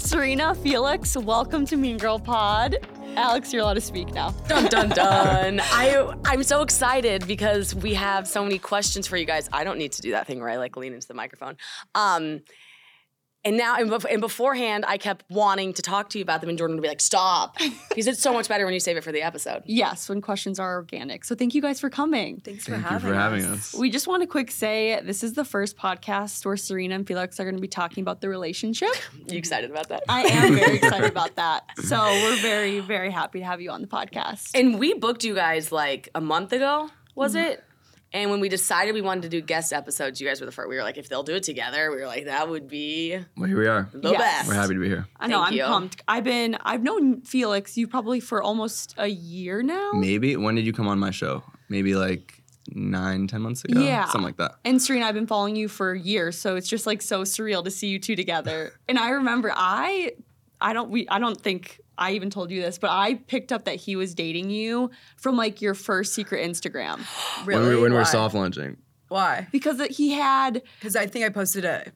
[0.00, 2.76] Serena, Felix, welcome to Mean Girl Pod.
[3.16, 4.30] Alex, you're allowed to speak now.
[4.46, 5.60] Dun dun dun.
[5.64, 9.48] I I'm so excited because we have so many questions for you guys.
[9.52, 11.56] I don't need to do that thing where I like lean into the microphone.
[11.96, 12.40] Um
[13.44, 16.50] and now, and, bef- and beforehand, I kept wanting to talk to you about them,
[16.50, 17.56] and Jordyn would be like, "Stop,"
[17.88, 19.62] because it's so much better when you save it for the episode.
[19.64, 21.24] Yes, when questions are organic.
[21.24, 22.40] So thank you guys for coming.
[22.40, 23.74] Thanks for Thank you having for having us.
[23.74, 23.80] us.
[23.80, 27.38] We just want to quick say this is the first podcast where Serena and Felix
[27.38, 28.90] are going to be talking about the relationship.
[29.28, 30.04] You excited about that?
[30.08, 31.64] I am very excited about that.
[31.82, 34.52] So we're very, very happy to have you on the podcast.
[34.54, 37.52] And we booked you guys like a month ago, was mm-hmm.
[37.52, 37.64] it?
[38.12, 40.68] And when we decided we wanted to do guest episodes, you guys were the first.
[40.68, 43.46] We were like, if they'll do it together, we were like, that would be Well,
[43.48, 43.88] here we are.
[43.92, 44.18] the Yes.
[44.20, 44.48] best.
[44.48, 45.06] We're happy to be here.
[45.20, 45.64] I know Thank I'm you.
[45.64, 46.02] pumped.
[46.08, 49.92] I've been I've known Felix you probably for almost a year now.
[49.92, 51.42] Maybe when did you come on my show?
[51.68, 52.42] Maybe like
[52.74, 53.80] nine, ten months ago.
[53.80, 54.04] Yeah.
[54.06, 54.52] something like that.
[54.64, 57.70] And Serena, I've been following you for years, so it's just like so surreal to
[57.70, 58.72] see you two together.
[58.88, 60.12] And I remember I
[60.60, 63.64] I don't we I don't think I even told you this, but I picked up
[63.64, 67.00] that he was dating you from like your first secret Instagram
[67.46, 67.60] Really?
[67.62, 68.76] When we, when we were soft launching.
[69.08, 69.46] Why?
[69.52, 71.90] because he had Because I think I posted a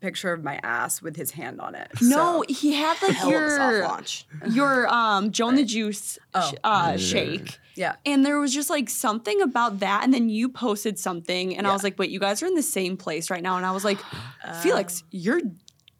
[0.00, 1.88] picture of my ass with his hand on it.
[2.02, 4.26] no, so- he had like Hell of soft your launch.
[4.50, 6.50] your um Joe and the Juice Oh.
[6.50, 7.58] sh- uh, shake.
[7.76, 7.96] Yeah.
[8.06, 10.04] And there was just like something about that.
[10.04, 12.62] And then you posted something, and I was like, wait, you guys are in the
[12.62, 13.56] same place right now.
[13.56, 13.98] And I was like,
[14.62, 15.40] Felix, you're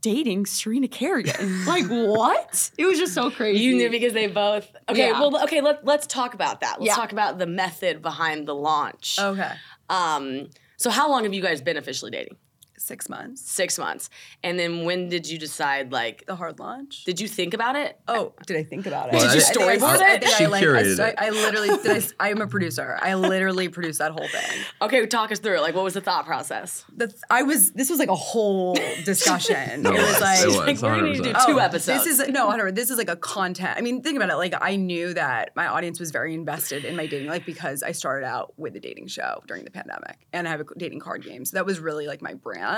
[0.04, 1.64] dating Serena Kerrigan.
[1.64, 2.70] like, what?
[2.78, 3.64] It was just so crazy.
[3.64, 4.68] You knew because they both.
[4.88, 5.18] Okay, Yeah.
[5.18, 5.60] well, okay.
[5.62, 6.78] Let, let's talk about that.
[6.80, 6.94] Let's Yeah.
[6.94, 9.16] talk about the method behind the launch.
[9.18, 9.50] Okay.
[9.88, 12.36] Um, so how long have you guys been officially dating?
[12.84, 13.40] Six months.
[13.50, 14.10] Six months.
[14.42, 15.90] And then when did you decide?
[15.90, 17.04] Like, The hard launch.
[17.04, 17.98] did you think about it?
[18.06, 19.14] Oh, did I think about it?
[19.14, 20.20] Well, I Did you think I- storyboard I, it?
[20.24, 21.14] think She I, like, curated I, it.
[21.18, 22.98] I literally, did I, s- I am a producer.
[23.00, 24.60] I literally produced that whole thing.
[24.82, 25.60] Okay, talk us through it.
[25.62, 26.84] Like, what was the thought process?
[26.94, 27.72] The th- I was.
[27.72, 28.74] This was like a whole
[29.04, 29.82] discussion.
[29.82, 30.56] No, it was like, it was.
[30.56, 31.46] Like, we're gonna need to do 100%.
[31.46, 32.04] two Oh, episodes.
[32.04, 32.70] This is no, whatever.
[32.72, 33.78] This is like a content.
[33.78, 34.36] I mean, think about it.
[34.36, 37.92] Like I knew that my audience was very invested in my dating life because I
[37.92, 41.24] started out with a dating show during the pandemic, and I have a dating card
[41.24, 41.44] game.
[41.44, 42.73] So that was really like my brand.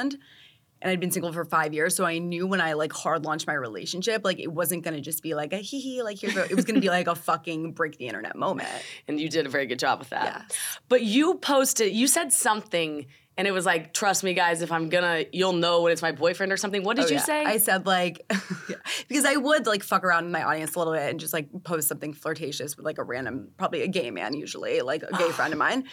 [0.82, 3.46] And I'd been single for five years, so I knew when I like hard launched
[3.46, 6.54] my relationship, like it wasn't gonna just be like a hee hee, like here's it
[6.54, 8.68] was gonna be like a fucking break the internet moment.
[9.08, 10.54] and you did a very good job with that.
[10.90, 13.06] But you posted, you said something,
[13.38, 14.60] and it was like, "Trust me, guys.
[14.60, 17.14] If I'm gonna, you'll know when it's my boyfriend or something." What did Oh, you
[17.16, 17.20] yeah.
[17.22, 17.42] say?
[17.44, 18.30] I said like
[19.08, 21.48] because I would like fuck around in my audience a little bit and just like
[21.64, 25.30] post something flirtatious with like a random, probably a gay man usually, like a gay
[25.32, 25.84] friend of mine.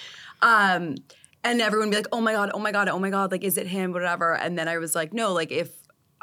[0.42, 0.96] Um,
[1.44, 3.44] and everyone would be like, "Oh my god, oh my god, oh my god, like
[3.44, 5.70] is it him, whatever." And then I was like, "No, like if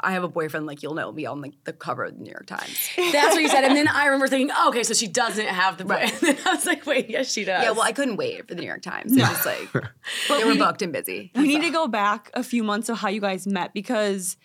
[0.03, 2.31] I have a boyfriend, like you'll know me on like the cover of the New
[2.31, 3.65] York Times." That's what you said.
[3.65, 6.11] And then I remember thinking, oh, okay, so she doesn't have the right.
[6.23, 7.63] And then I was like, wait, yes, she does.
[7.63, 9.13] yeah, well, I couldn't wait for the New York Times.
[9.15, 9.73] It was like
[10.29, 11.31] they were booked and busy.
[11.35, 14.37] we need to go back a few months of how you guys met because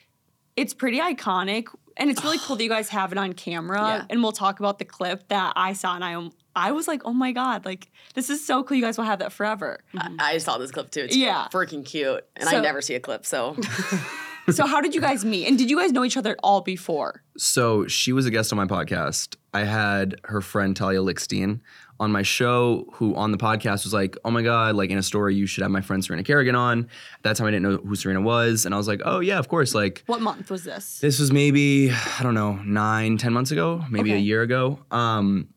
[0.58, 4.06] it's pretty iconic and it's really cool that you guys have it on camera Yeah.
[4.10, 6.16] and we'll talk about the clip that I saw and I
[6.56, 8.78] I was like, "Oh my god, like this is so cool.
[8.78, 9.80] You guys will have that forever."
[10.20, 11.02] I saw this clip too.
[11.02, 11.48] It's Yeah.
[11.52, 12.24] freaking cute.
[12.38, 13.56] And I never see a clip, so
[14.52, 15.48] so how did you guys meet?
[15.48, 17.24] And did you guys know each other at all before?
[17.38, 19.36] So she was a guest on my podcast.
[19.54, 21.62] I had her friend Talia Lickstein
[21.98, 25.04] on my show, who on the podcast was like, "Oh my god, like in a
[25.04, 26.80] story, you should have my friend Serena Kerrigan on."
[27.16, 29.40] At that time, I didn't know who Serena was, and I was like, "Oh yeah,
[29.40, 31.00] of course." Like What month was this?
[31.00, 34.80] this was maybe I don't know nine, ten months ago, maybe a year ago.
[34.92, 35.48] Um,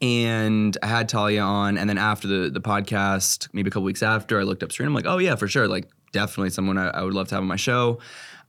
[0.00, 4.02] and I had Talia on, and then after the the podcast, maybe a couple weeks
[4.02, 4.90] after, I looked up Serena.
[4.90, 7.42] I'm like, oh yeah, for sure, like definitely someone I, I would love to have
[7.42, 7.98] on my show.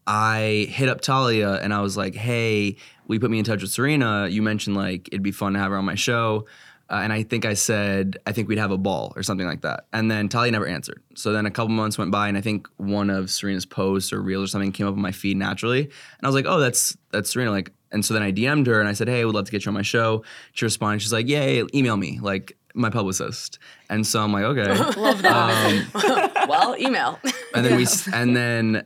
[0.07, 2.77] I hit up Talia and I was like, hey,
[3.07, 4.27] we put me in touch with Serena?
[4.27, 6.48] You mentioned like it'd be fun to have her on my show.
[6.89, 9.62] Uh, and I think I said, I think we'd have a ball or something like
[9.62, 9.86] that.
[9.94, 11.01] And then Talia never answered.
[11.15, 14.21] So then a couple months went by, and I think one of Serena's posts or
[14.21, 15.83] reels or something came up on my feed naturally.
[15.83, 17.51] And I was like, oh, that's that's Serena.
[17.51, 19.51] Like, and so then I DM'd her and I said, hey, I would love to
[19.51, 20.23] get you on my show.
[20.53, 23.59] She responded, she's like, Yay, email me, like my publicist.
[23.89, 24.73] And so I'm like, okay.
[24.99, 26.45] Love that.
[26.45, 27.19] Um, well, email.
[27.53, 28.85] and then we and then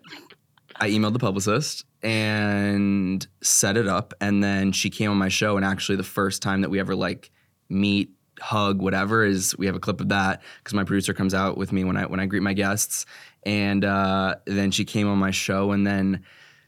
[0.77, 5.55] I emailed the publicist and set it up and then she came on my show
[5.55, 7.31] and actually the first time that we ever like
[7.69, 11.57] meet hug whatever is we have a clip of that because my producer comes out
[11.57, 13.05] with me when I when I greet my guests
[13.43, 16.23] and uh, then she came on my show and then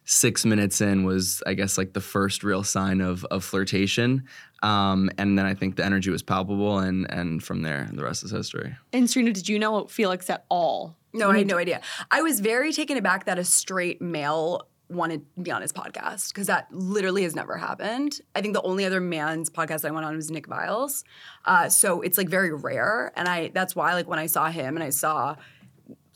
[0.09, 4.24] six minutes in was I guess like the first real sign of of flirtation
[4.63, 8.24] um, and then I think the energy was palpable and and from there the rest
[8.24, 8.75] is history.
[8.94, 10.95] and Serena, did you know Felix at all?
[11.13, 11.81] No, I had no idea.
[12.09, 16.30] I was very taken aback that a straight male wanted to be on his podcast
[16.30, 18.21] because that literally has never happened.
[18.33, 21.04] I think the only other man's podcast I went on was Nick Viall's.
[21.44, 23.12] Uh, so it's like very rare.
[23.15, 25.36] And I that's why like when I saw him and I saw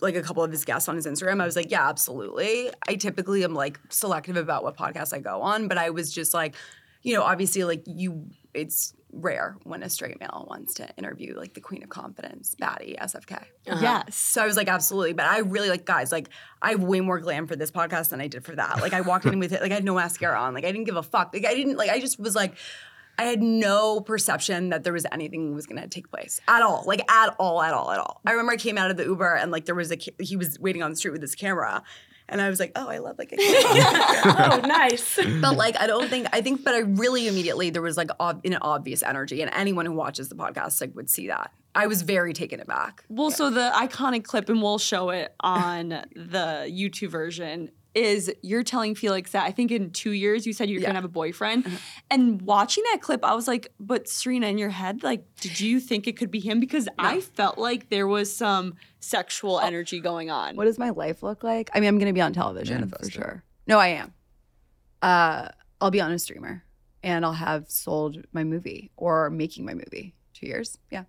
[0.01, 2.69] like a couple of his guests on his Instagram, I was like, yeah, absolutely.
[2.87, 6.33] I typically am like selective about what podcasts I go on, but I was just
[6.33, 6.55] like,
[7.03, 11.53] you know, obviously like you it's rare when a straight male wants to interview like
[11.53, 13.33] the queen of confidence, Batty, SFK.
[13.67, 13.79] Uh-huh.
[13.81, 14.15] Yes.
[14.15, 15.13] So I was like, absolutely.
[15.13, 16.29] But I really like guys, like
[16.61, 18.81] I have way more glam for this podcast than I did for that.
[18.81, 20.53] Like I walked in with it, like I had no mascara on.
[20.53, 21.33] Like I didn't give a fuck.
[21.33, 22.55] Like I didn't like I just was like,
[23.21, 26.83] I had no perception that there was anything was gonna take place at all.
[26.87, 28.19] Like at all, at all, at all.
[28.25, 30.57] I remember I came out of the Uber and like there was a he was
[30.59, 31.83] waiting on the street with his camera.
[32.27, 34.61] And I was like, oh, I love like a camera.
[34.63, 35.19] oh, nice.
[35.39, 38.43] but like I don't think I think but I really immediately there was like ob-
[38.43, 41.51] an obvious energy and anyone who watches the podcast like would see that.
[41.75, 43.05] I was very taken aback.
[43.07, 48.63] Well, so the iconic clip, and we'll show it on the YouTube version, is you're
[48.63, 50.87] telling Felix that I think in two years you said you're Yeah.
[50.87, 51.67] gonna have a boyfriend.
[52.09, 55.79] And watching that clip, I was like, but Serena, in your head, like, did you
[55.79, 56.59] think it could be him?
[56.61, 60.55] Because I felt like there was some sexual energy going on.
[60.55, 61.69] What does my life look like?
[61.73, 63.43] I mean, I'm going to be on television Manifest for sure.
[63.67, 64.13] No, I am.
[65.01, 65.49] Uh,
[65.81, 66.63] I'll be on a streamer
[67.03, 70.13] and I'll have sold my movie or making my movie.
[70.33, 70.77] Two years.
[70.89, 71.03] Yeah.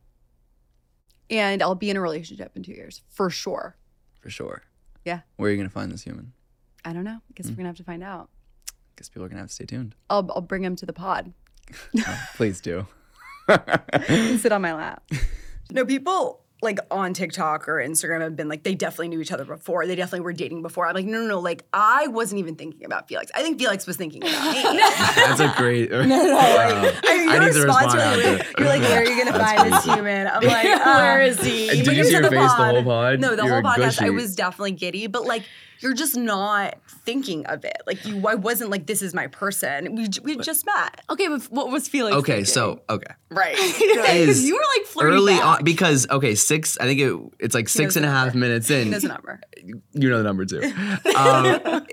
[1.31, 3.77] And I'll be in a relationship in two years for sure.
[4.21, 4.63] For sure.
[5.05, 5.21] Yeah.
[5.37, 6.33] Where are you gonna find this human?
[6.85, 7.21] I don't know.
[7.29, 7.51] I guess mm.
[7.51, 8.29] we're going to have to find out.
[8.97, 9.95] Guess people are gonna have to stay tuned.
[10.11, 11.33] I'll, I'll bring him to the pod.
[11.97, 12.87] Oh, please do.
[14.39, 15.03] sit on my lap.
[15.71, 19.45] No, people like on TikTok or Instagram have been like, they definitely knew each other
[19.45, 19.87] before.
[19.87, 20.87] They definitely were dating before.
[20.87, 21.41] I'm like, no, no, no.
[21.41, 23.33] Like, I wasn't even thinking about Felix.
[23.35, 24.63] I think Felix was thinking about me.
[24.63, 25.91] That's a great.
[25.91, 28.53] no, no, like, I mean, I your need to response respond really, after.
[28.59, 30.27] you're like, where are you gonna find this human?
[30.29, 31.69] I'm like, uh, Where is he?
[31.69, 33.19] Did took you him see to your face the whole pod?
[33.21, 34.01] No, the You whole were podcast.
[34.01, 35.43] I was definitely giddy, but like,
[35.81, 37.83] you're just not thinking of it.
[37.89, 39.97] Like, you, I wasn't like, this is my person.
[39.97, 41.01] We we just met.
[41.11, 42.15] okay, but what was Felix?
[42.19, 42.45] Okay, thinking?
[42.47, 43.13] so okay.
[43.31, 43.57] right.
[43.57, 45.45] because you were like flirting Early back.
[45.45, 46.79] on, because okay, six.
[46.79, 48.39] I think it, it's like six knows and a number.
[48.39, 48.91] minutes He in.
[48.91, 49.41] knows the number.
[49.93, 50.61] You know the number too.
[51.17, 51.87] Um,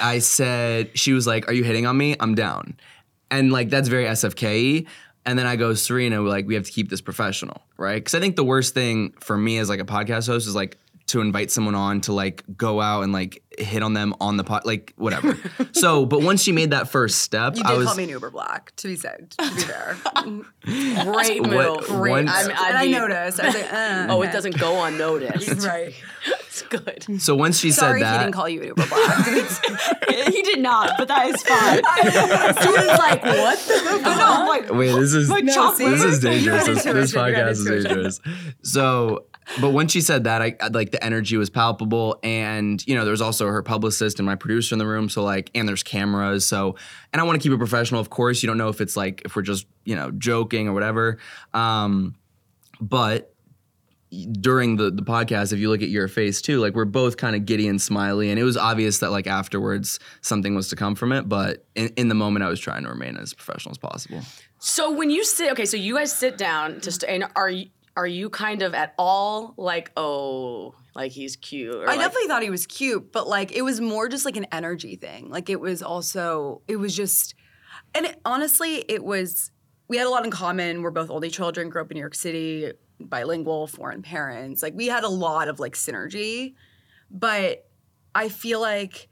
[0.00, 2.16] I said she was like, "Are you hitting on me?
[2.18, 2.76] I'm down,"
[3.30, 4.86] and like that's very SFK.
[5.24, 7.96] And then I go, Serena, like we have to keep this professional, right?
[7.96, 10.78] Because I think the worst thing for me as like a podcast host is like
[11.08, 14.44] to invite someone on to like go out and like hit on them on the
[14.44, 15.36] pod, like whatever.
[15.72, 18.08] so, but once she made that first step, You I did was call me an
[18.10, 19.96] Uber Black, to be said, to be fair.
[21.04, 21.54] Great move.
[21.54, 22.10] What- Great.
[22.10, 23.40] once- I mean, I'd and I noticed.
[23.40, 24.28] I was like, uh, Oh, okay.
[24.28, 25.48] it doesn't go unnoticed.
[25.66, 25.94] right.
[26.46, 27.20] It's good.
[27.20, 29.26] so once she Sorry said if he didn't call you an Uber Black.
[30.32, 31.78] he did not, but that is fine.
[32.62, 36.20] Students like, what the But no, I'm like, Wait, this is Like No, this is
[36.20, 36.66] dangerous.
[36.66, 38.20] This, this intuition, you're an podcast is dangerous.
[38.62, 39.24] So,
[39.60, 43.20] but when she said that, I like the energy was palpable, and you know, there's
[43.20, 45.08] also her publicist and my producer in the room.
[45.08, 46.46] So like, and there's cameras.
[46.46, 46.76] So,
[47.12, 48.00] and I want to keep it professional.
[48.00, 50.72] Of course, you don't know if it's like if we're just you know joking or
[50.72, 51.18] whatever.
[51.52, 52.14] Um,
[52.80, 53.32] but
[54.40, 57.34] during the the podcast, if you look at your face too, like we're both kind
[57.34, 60.94] of giddy and smiley, and it was obvious that like afterwards something was to come
[60.94, 61.28] from it.
[61.28, 64.20] But in, in the moment, I was trying to remain as professional as possible.
[64.58, 67.66] So when you sit, okay, so you guys sit down to, st- and are you
[67.96, 71.74] are you kind of at all like, oh, like he's cute?
[71.74, 74.46] I like- definitely thought he was cute, but like it was more just like an
[74.52, 75.28] energy thing.
[75.28, 77.34] Like it was also, it was just,
[77.94, 79.50] and it, honestly, it was,
[79.88, 80.82] we had a lot in common.
[80.82, 84.62] We're both only children, grew up in New York City, bilingual, foreign parents.
[84.62, 86.54] Like we had a lot of like synergy,
[87.10, 87.66] but
[88.14, 89.08] I feel like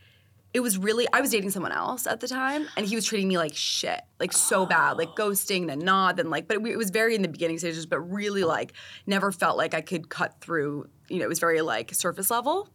[0.53, 3.29] it was really, I was dating someone else at the time and he was treating
[3.29, 5.15] me like shit, like so bad, like oh.
[5.15, 8.01] ghosting, then not, then like, but it, it was very in the beginning stages, but
[8.01, 8.73] really like
[9.07, 12.69] never felt like I could cut through, you know, it was very like surface level.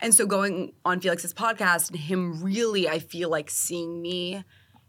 [0.00, 4.42] And so going on Felix's podcast and him really, I feel like seeing me,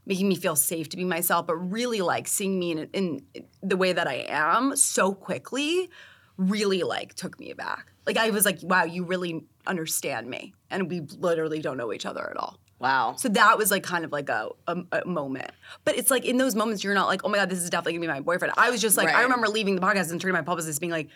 [0.06, 3.22] making me feel safe to be myself, but really like seeing me in, in
[3.62, 5.90] the way that I am so quickly,
[6.38, 7.92] really like took me aback.
[8.08, 12.06] Like I was like, wow, you really understand me, and we literally don't know each
[12.06, 12.58] other at all.
[12.80, 13.16] Wow.
[13.16, 15.52] So that was like kind of like a, a, a moment.
[15.86, 17.94] But it's like in those moments, you're not like, oh my God, this is definitely
[17.94, 18.56] gonna be my boyfriend.
[18.58, 21.10] I was just like, I remember leaving the podcast and turning my publicist being like,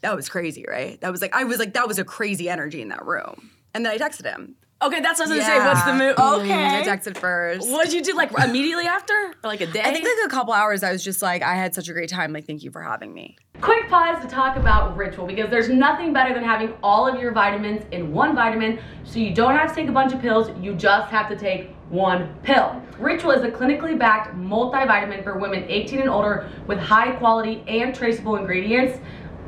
[0.00, 1.00] that was crazy, right?
[1.00, 3.50] That was like, I was like, that was a crazy energy in that room.
[3.72, 4.56] And then I texted him.
[4.82, 5.64] Okay, that's what I was gonna say.
[5.64, 6.14] What's the move?
[6.18, 7.70] I texted first.
[7.70, 8.16] What did you do?
[8.16, 9.80] Like immediately after, or like a day?
[9.80, 12.08] I think like a couple hours, I was just like, I had such a great
[12.08, 12.32] time.
[12.32, 13.36] Like, thank you for having me.
[13.60, 17.30] Quick pause to talk about Ritual because there's nothing better than having all of your
[17.30, 20.74] vitamins in one vitamin so you don't have to take a bunch of pills, you
[20.74, 22.82] just have to take one pill.
[22.98, 27.94] Ritual is a clinically backed multivitamin for women 18 and older with high quality and
[27.94, 28.98] traceable ingredients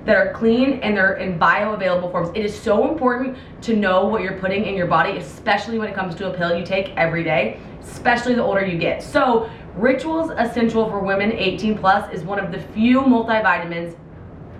[0.04, 2.30] that are clean and they're in bioavailable forms.
[2.34, 5.94] It is so important to know what you're putting in your body, especially when it
[5.94, 9.02] comes to a pill you take every day, especially the older you get.
[9.02, 13.96] So, Rituals Essential for Women 18 Plus is one of the few multivitamins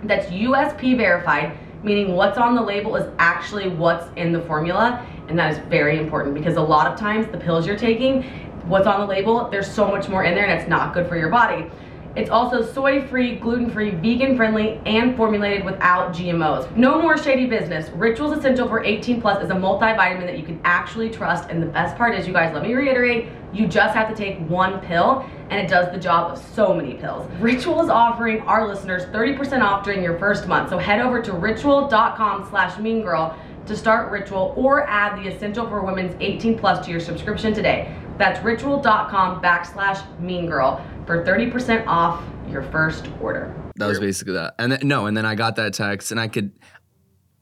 [0.03, 5.39] that's USP verified, meaning what's on the label is actually what's in the formula, and
[5.39, 8.23] that is very important because a lot of times the pills you're taking,
[8.67, 11.15] what's on the label, there's so much more in there and it's not good for
[11.15, 11.69] your body.
[12.15, 16.73] It's also soy free, gluten free, vegan friendly, and formulated without GMOs.
[16.77, 17.89] No more shady business.
[17.89, 21.49] Rituals Essential for 18 Plus is a multivitamin that you can actually trust.
[21.49, 24.39] And the best part is, you guys, let me reiterate, you just have to take
[24.49, 27.29] one pill and it does the job of so many pills.
[27.39, 30.69] Ritual is offering our listeners 30% off during your first month.
[30.69, 35.67] So head over to ritual.com slash mean girl to start Ritual or add the Essential
[35.67, 37.93] for Women's 18 Plus to your subscription today.
[38.17, 43.53] That's ritual.com backslash mean girl for 30% off your first order.
[43.75, 44.55] That was basically that.
[44.57, 46.51] And then, no, and then I got that text, and I could.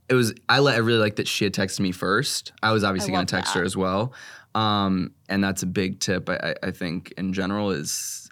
[0.10, 2.52] It was I, li- I really like that she had texted me first.
[2.62, 3.60] I was obviously gonna text that.
[3.60, 4.14] her as well,
[4.56, 6.28] um, and that's a big tip.
[6.30, 8.30] I, I, I think in general is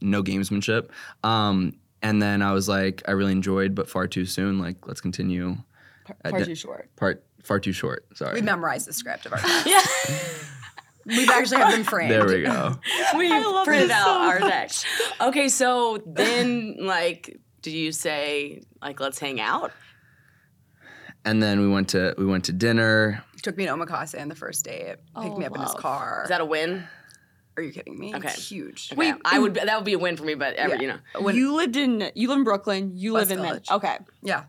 [0.00, 0.88] no gamesmanship.
[1.24, 4.58] Um, and then I was like, I really enjoyed, but far too soon.
[4.58, 5.56] Like, let's continue.
[6.24, 6.94] at Far di- too short.
[6.96, 8.06] Part far too short.
[8.16, 8.34] Sorry.
[8.34, 9.82] We memorized the script of our Yeah.
[11.06, 12.10] We've actually have them framed.
[12.10, 12.78] there we go.
[13.16, 14.70] we love printed this out so our deck.
[15.20, 19.72] Okay, so then like, did you say like let's hang out?
[21.24, 23.24] And then we went to we went to dinner.
[23.42, 24.96] Took me to Omakase on the first date.
[25.20, 26.22] Picked me up in his oh, car.
[26.24, 26.84] Is that a win?
[27.56, 28.14] Are you kidding me?
[28.14, 28.28] Okay.
[28.28, 28.92] It's huge.
[28.92, 29.54] Okay, I would.
[29.54, 31.28] That would be a win for me, but every, you know.
[31.30, 32.92] you lived in you live in Brooklyn.
[32.94, 33.70] You West live in Village.
[33.70, 33.98] Man- okay.
[34.22, 34.44] Yeah.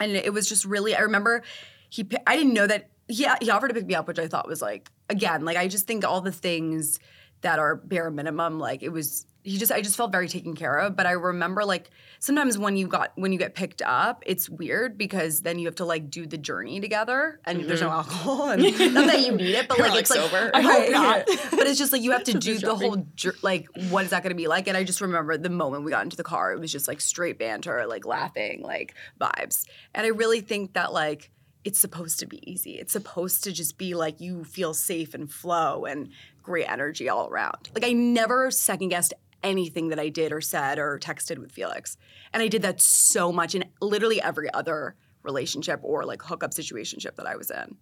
[0.00, 1.42] And it was just really, I remember
[1.88, 4.28] he, pi- I didn't know that, he, he offered to pick me up, which I
[4.28, 6.98] thought was like, again, like I just think all the things
[7.42, 10.78] that are bare minimum, like it was, he just, I just felt very taken care
[10.78, 10.96] of.
[10.96, 14.96] But I remember like sometimes when you got, when you get picked up, it's weird
[14.96, 17.96] because then you have to like do the journey together and there's no mm-hmm.
[17.96, 18.62] alcohol and
[18.94, 20.50] not that you need it, but like, like, it's like, sober.
[20.54, 20.90] I hope Right.
[20.90, 21.26] not.
[21.50, 23.06] but it's just like you have to do the whole
[23.42, 25.90] like what is that going to be like and i just remember the moment we
[25.90, 30.06] got into the car it was just like straight banter like laughing like vibes and
[30.06, 31.30] i really think that like
[31.64, 35.30] it's supposed to be easy it's supposed to just be like you feel safe and
[35.30, 36.10] flow and
[36.42, 40.78] great energy all around like i never second guessed anything that i did or said
[40.78, 41.96] or texted with felix
[42.32, 47.14] and i did that so much in literally every other relationship or like hookup situationship
[47.16, 47.76] that i was in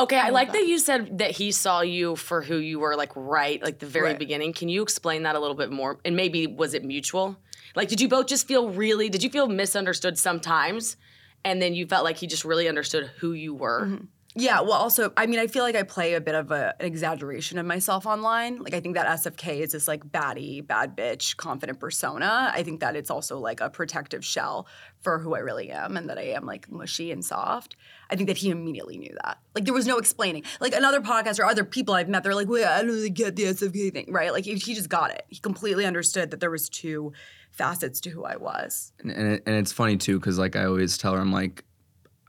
[0.00, 2.94] Okay, I oh like that you said that he saw you for who you were,
[2.94, 4.18] like right, like the very Right.
[4.18, 4.52] beginning.
[4.52, 5.98] Can you explain that a little bit more?
[6.04, 7.36] And maybe was it mutual?
[7.74, 9.08] Like, did you both just feel really?
[9.08, 10.96] Did you feel misunderstood sometimes,
[11.44, 13.86] and then you felt like he just really understood who you were?
[13.86, 14.04] Mm-hmm.
[14.40, 16.86] Yeah, well, also, I mean, I feel like I play a bit of a, an
[16.86, 18.62] exaggeration of myself online.
[18.62, 22.52] Like, I think that SFK is this like baddie, bad bitch, confident persona.
[22.54, 24.68] I think that it's also like a protective shell
[25.00, 27.74] for who I really am and that I am like mushy and soft.
[28.10, 29.38] I think that he immediately knew that.
[29.56, 30.44] Like, there was no explaining.
[30.60, 33.34] Like, another podcast or other people I've met, they're like, wait, I don't really get
[33.34, 34.32] the SFK thing, right?
[34.32, 35.24] Like, he, he just got it.
[35.28, 37.12] He completely understood that there was two
[37.58, 38.92] facets to who I was.
[39.00, 41.64] And, and, it, and it's funny too, because like I always tell her, I'm like,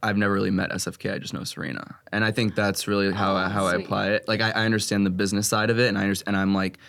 [0.02, 1.14] I've never really met SFK.
[1.14, 4.28] I just know Serena, and I think that's really how I, how I apply it.
[4.28, 6.80] Like I, I understand the business side of it, and I understand, and I'm like,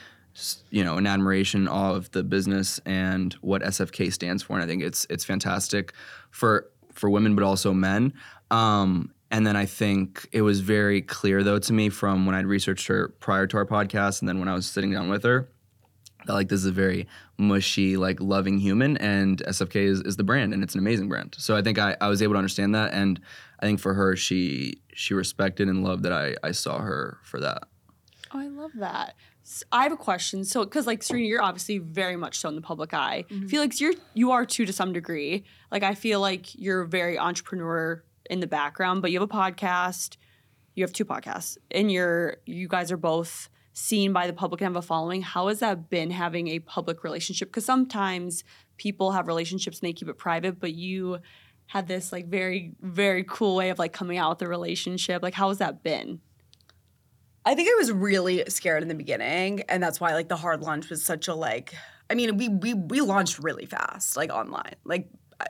[0.70, 4.82] you know, in admiration of the business and what SFK stands for, and I think
[4.82, 5.92] it's it's fantastic
[6.30, 8.12] for for women, but also men.
[8.50, 12.46] Um, and then I think it was very clear though to me from when I'd
[12.46, 15.48] researched her prior to our podcast, and then when I was sitting down with her,
[16.26, 17.06] that like this is a very
[17.38, 21.34] mushy, like loving human, and SFK is, is the brand, and it's an amazing brand.
[21.38, 23.20] So I think I, I was able to understand that, and
[23.60, 27.40] I think for her, she she respected and loved that I I saw her for
[27.40, 27.64] that.
[28.32, 29.14] Oh, I love that.
[29.72, 30.44] I have a question.
[30.44, 33.24] So, because like Serena, you're obviously very much so in the public eye.
[33.28, 33.48] Mm-hmm.
[33.48, 35.44] Felix, you're you are too to some degree.
[35.70, 40.16] Like I feel like you're very entrepreneur in the background, but you have a podcast.
[40.74, 44.74] You have two podcasts, and you're you guys are both seen by the public and
[44.74, 45.22] have a following.
[45.22, 47.48] How has that been having a public relationship?
[47.48, 48.44] Because sometimes
[48.76, 51.18] people have relationships and they keep it private, but you
[51.66, 55.22] had this like very very cool way of like coming out with the relationship.
[55.22, 56.20] Like how has that been?
[57.44, 60.60] I think I was really scared in the beginning, and that's why like the hard
[60.60, 61.74] launch was such a like.
[62.10, 65.08] I mean, we we we launched really fast, like online, like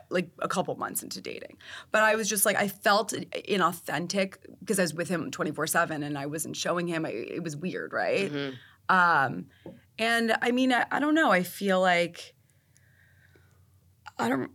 [0.09, 1.57] like a couple months into dating.
[1.91, 5.67] But I was just like I felt inauthentic because I was with him twenty four
[5.67, 7.05] seven, and I wasn't showing him.
[7.05, 8.31] I, it was weird, right?
[8.89, 9.47] Um,
[9.97, 11.31] and I mean, I, I don't know.
[11.31, 12.33] I feel like
[14.17, 14.51] I don't.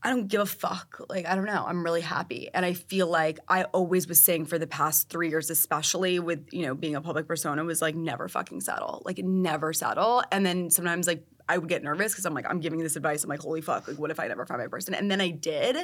[0.00, 1.04] I don't give a fuck.
[1.08, 1.64] Like, I don't know.
[1.66, 2.48] I'm really happy.
[2.54, 6.46] And I feel like I always was saying for the past three years, especially with,
[6.52, 9.02] you know, being a public persona, was like never fucking settle.
[9.04, 10.22] Like never settle.
[10.30, 13.24] And then sometimes like I would get nervous because I'm like, I'm giving this advice.
[13.24, 14.94] I'm like, holy fuck, like what if I never find my person?
[14.94, 15.76] And then I did.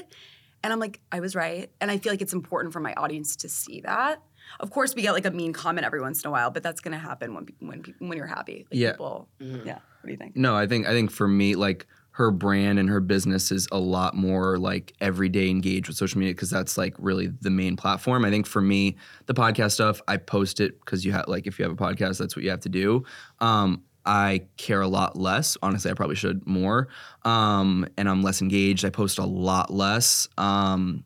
[0.62, 1.70] And I'm like, I was right.
[1.80, 4.22] And I feel like it's important for my audience to see that.
[4.60, 6.80] Of course, we get like a mean comment every once in a while, but that's
[6.80, 8.66] gonna happen when when people when you're happy.
[8.70, 8.90] Like, Yeah.
[8.92, 9.74] People, Yeah.
[9.74, 10.36] What do you think?
[10.36, 13.78] No, I think I think for me, like her brand and her business is a
[13.78, 18.24] lot more like everyday engaged with social media because that's like really the main platform.
[18.24, 21.58] I think for me, the podcast stuff, I post it because you have like if
[21.58, 23.02] you have a podcast, that's what you have to do.
[23.40, 25.56] Um, I care a lot less.
[25.62, 26.88] Honestly, I probably should more.
[27.24, 28.84] Um, and I'm less engaged.
[28.84, 30.28] I post a lot less.
[30.36, 31.04] Um,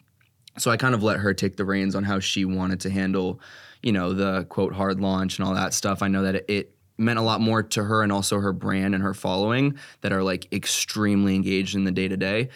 [0.56, 3.40] so I kind of let her take the reins on how she wanted to handle,
[3.82, 6.02] you know, the quote hard launch and all that stuff.
[6.02, 8.94] I know that it, it meant a lot more to her and also her brand
[8.94, 12.48] and her following that are like extremely engaged in the day to day.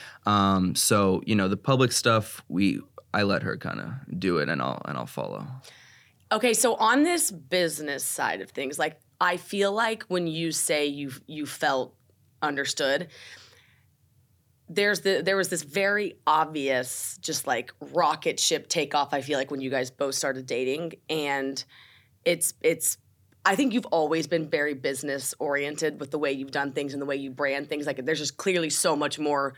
[0.74, 2.80] So you know, the public stuff we
[3.14, 5.46] I let her kind of do it and I'll and I'll follow.
[6.32, 10.86] Okay, so on this business side of things, like I feel like when you say
[10.86, 11.94] you you felt
[12.42, 13.06] understood,
[14.68, 19.14] there's the there was this very obvious just like rocket ship takeoff.
[19.14, 21.64] I feel like when you guys both started dating, and
[22.24, 22.98] it's it's.
[23.44, 27.02] I think you've always been very business oriented with the way you've done things and
[27.02, 27.86] the way you brand things.
[27.86, 29.54] Like there's just clearly so much more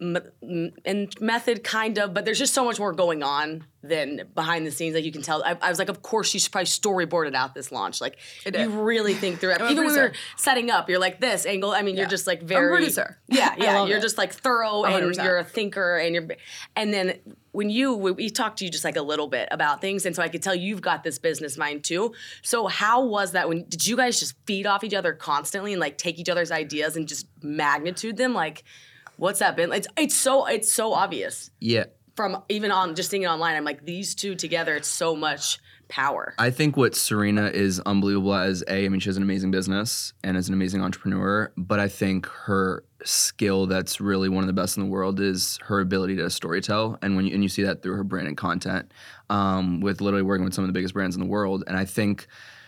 [0.00, 4.70] and method kind of but there's just so much more going on than behind the
[4.70, 5.44] scenes like you can tell.
[5.44, 8.00] I, I was like of course you should probably storyboarded out this launch.
[8.00, 9.60] Like you really think through it.
[9.60, 12.26] I'm even when we were setting up you're like this angle i mean you're just
[12.26, 13.18] like I'm very producer.
[13.28, 14.02] yeah yeah you're it.
[14.02, 15.22] just like thorough and 100%.
[15.22, 16.28] you're a thinker and you're
[16.76, 17.18] and then
[17.52, 20.16] when you we, we talked to you just like a little bit about things and
[20.16, 22.12] so i could tell you've got this business mind too.
[22.42, 25.80] So how was that when did you guys just feed off each other constantly and
[25.80, 28.34] like take each other's ideas and just magnitude them?
[28.34, 28.64] Like
[29.16, 31.84] what's that been it's it's so it's so obvious Yeah,
[32.16, 35.58] from even on just seeing it online i'm like these two together it's so much
[35.88, 39.50] power I think what Serena is unbelievable as a, I mean, she has an amazing
[39.50, 44.46] business and is an amazing entrepreneur, but I think her skill that's really one of
[44.46, 46.98] the best in the world is her ability to storytell.
[47.02, 48.92] And when you, and you see that through her brand and content,
[49.30, 51.64] um, with literally working with some of the biggest brands in the world.
[51.66, 52.26] And I think,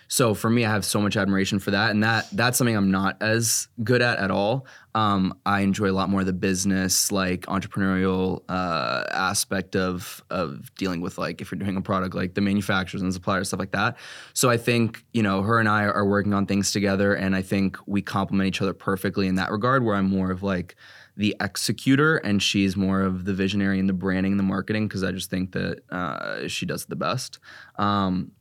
[0.09, 2.93] so for me, I have so much admiration for that, and that that's something I'm
[2.93, 4.67] not as good at at all.
[4.97, 11.03] Um, I enjoy a lot more the business, like entrepreneurial uh, aspect of of dealing
[11.03, 13.99] with like if you're doing a product, like the manufacturers and suppliers, stuff like that.
[14.33, 17.43] So I think you know her and I are working on things together, and I
[17.43, 19.85] think we complement each other perfectly in that regard.
[19.85, 20.77] Where I'm more of like
[21.15, 25.05] the executor, and she's more of the visionary and the branding and the marketing, because
[25.05, 27.39] I just think that uh, she does the best.
[27.79, 28.33] Um,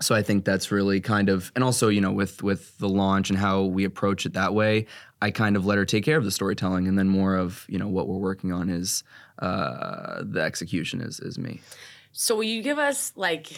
[0.00, 3.30] so I think that's really kind of, and also you know with with the launch
[3.30, 4.86] and how we approach it that way,
[5.22, 7.78] I kind of let her take care of the storytelling, and then more of you
[7.78, 9.04] know what we're working on is
[9.38, 11.60] uh, the execution is is me.
[12.12, 13.52] So will you give us like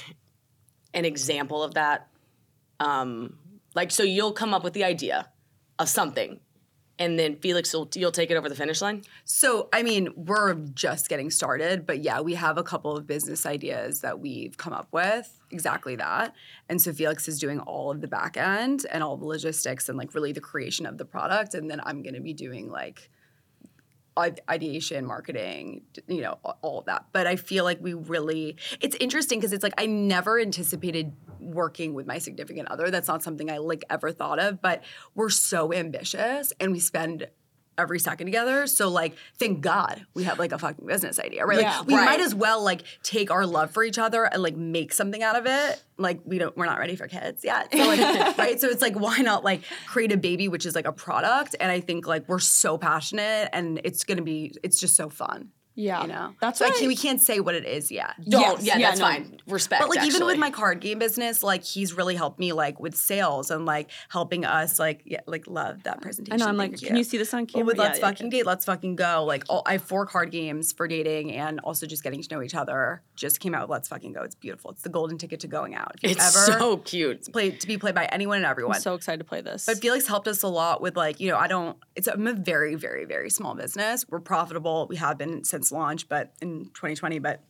[0.94, 2.08] an example of that?
[2.80, 3.38] Um,
[3.74, 5.28] like so you'll come up with the idea
[5.78, 6.40] of something,
[7.02, 9.02] and then Felix will you'll take it over the finish line.
[9.24, 13.44] So, I mean, we're just getting started, but yeah, we have a couple of business
[13.44, 15.40] ideas that we've come up with.
[15.50, 16.32] Exactly that.
[16.68, 19.98] And so Felix is doing all of the back end and all the logistics and
[19.98, 21.54] like really the creation of the product.
[21.54, 23.10] And then I'm going to be doing like
[24.16, 27.06] ideation, marketing, you know, all of that.
[27.12, 31.12] But I feel like we really, it's interesting because it's like I never anticipated
[31.42, 32.90] working with my significant other.
[32.90, 34.82] That's not something I like ever thought of, but
[35.14, 37.28] we're so ambitious and we spend
[37.78, 38.66] every second together.
[38.66, 41.60] So like, thank God we have like a fucking business idea, right?
[41.60, 41.78] Yeah.
[41.78, 42.04] like we Right.
[42.04, 45.36] might as well like take our love for each other and like make something out
[45.36, 45.82] of it.
[45.96, 47.72] Like we don't, we're not ready for kids yet.
[47.72, 47.98] So like,
[48.38, 48.60] right?
[48.60, 51.56] So it's like, why not like create a baby, which is like a product?
[51.60, 55.48] And I think like we're so passionate and it's gonna be, it's just so fun.
[55.74, 56.02] Yeah.
[56.02, 56.34] You know?
[56.40, 58.14] That's so I we can't say what it is yet.
[58.28, 58.40] Don't.
[58.40, 59.06] Yes, yeah, yeah, that's no.
[59.06, 59.38] fine.
[59.46, 59.80] Respect.
[59.82, 62.94] But like even with my card game business, like he's really helped me like with
[62.94, 66.40] sales and like helping us like yeah, like love that presentation.
[66.40, 66.48] I know.
[66.48, 67.66] I'm like, Thank can you see this on But camera?
[67.66, 68.30] with Yeah, Let's yeah, Fucking.
[68.30, 69.24] Date, Let's Fucking Go.
[69.26, 72.42] Like all, I have four card games for dating and also just getting to know
[72.42, 73.02] each other.
[73.16, 74.22] Just came out with Let's Fucking Go.
[74.22, 74.72] It's beautiful.
[74.72, 75.96] It's the golden ticket to going out.
[76.02, 77.32] If it's ever so cute.
[77.32, 78.76] played to be played by anyone and everyone.
[78.76, 79.66] I'm so excited to play this.
[79.66, 82.32] But Felix helped us a lot with like, you know, I don't it's I'm a
[82.32, 84.04] very, very, very small business.
[84.08, 84.86] We're profitable.
[84.88, 87.44] We have been since launch, but in 2020, but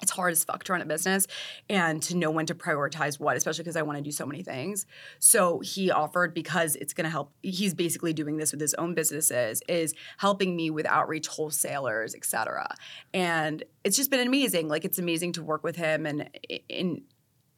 [0.00, 1.26] it's hard as fuck to run a business
[1.68, 4.42] and to know when to prioritize what, especially because I want to do so many
[4.42, 4.84] things.
[5.20, 7.32] So he offered because it's going to help.
[7.42, 12.24] He's basically doing this with his own businesses, is helping me with outreach wholesalers, et
[12.24, 12.74] cetera.
[13.14, 14.68] And it's just been amazing.
[14.68, 16.28] Like it's amazing to work with him and
[16.68, 17.02] in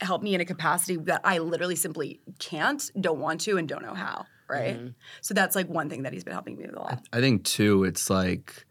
[0.00, 3.82] help me in a capacity that I literally simply can't, don't want to, and don't
[3.82, 4.26] know how.
[4.48, 4.76] Right.
[4.76, 4.88] Mm-hmm.
[5.22, 7.06] So that's like one thing that he's been helping me with a lot.
[7.12, 8.66] I think too, it's like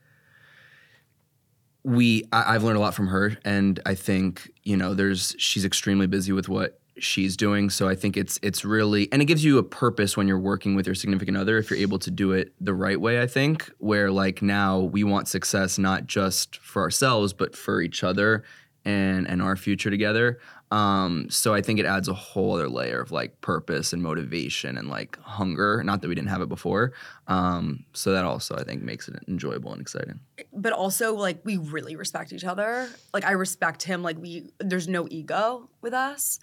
[1.83, 5.65] we I, I've learned a lot from her, and I think you know there's she's
[5.65, 7.69] extremely busy with what she's doing.
[7.69, 10.75] So I think it's it's really and it gives you a purpose when you're working
[10.75, 13.21] with your significant other if you're able to do it the right way.
[13.21, 18.03] I think where like now we want success not just for ourselves but for each
[18.03, 18.43] other
[18.85, 20.39] and and our future together.
[20.71, 24.77] Um, so I think it adds a whole other layer of like purpose and motivation
[24.77, 25.83] and like hunger.
[25.83, 26.93] Not that we didn't have it before.
[27.27, 30.19] Um, so that also I think makes it enjoyable and exciting.
[30.51, 32.89] but also like we really respect each other.
[33.13, 34.03] Like I respect him.
[34.03, 36.39] Like we there's no ego with us,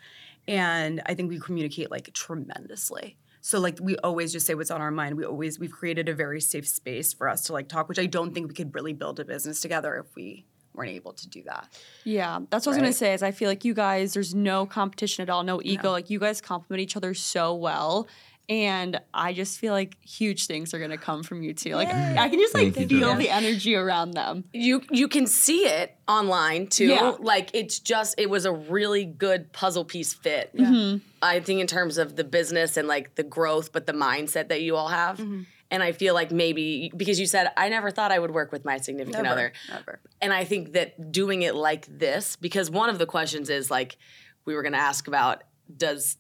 [0.46, 3.16] and I think we communicate like tremendously.
[3.42, 5.16] So like we always just say what's on our mind.
[5.16, 8.06] We always we've created a very safe space for us to like talk, which I
[8.06, 11.42] don't think we could really build a business together if we weren't able to do
[11.44, 11.68] that.
[12.04, 13.14] Yeah, that's what I was gonna say.
[13.14, 15.90] Is I feel like you guys, there's no competition at all, no ego.
[15.90, 18.08] Like you guys complement each other so well,
[18.48, 21.74] and I just feel like huge things are gonna come from you two.
[21.76, 23.18] Like I can just like Thank feel Josh.
[23.18, 24.44] the energy around them.
[24.52, 26.86] you you can see it online too.
[26.86, 27.14] Yeah.
[27.20, 30.54] Like it's just it was a really good puzzle piece fit.
[30.56, 30.98] Mm-hmm.
[31.22, 34.62] I think in terms of the business and like the growth, but the mindset that
[34.62, 35.18] you all have.
[35.18, 35.42] Mm-hmm.
[35.70, 38.64] And I feel like maybe because you said I never thought I would work with
[38.64, 39.52] my significant Never, other.
[39.68, 40.00] never.
[40.20, 43.96] And I think that doing it like this, because one of the questions is like
[44.44, 45.44] we were gonna ask about
[45.76, 46.16] does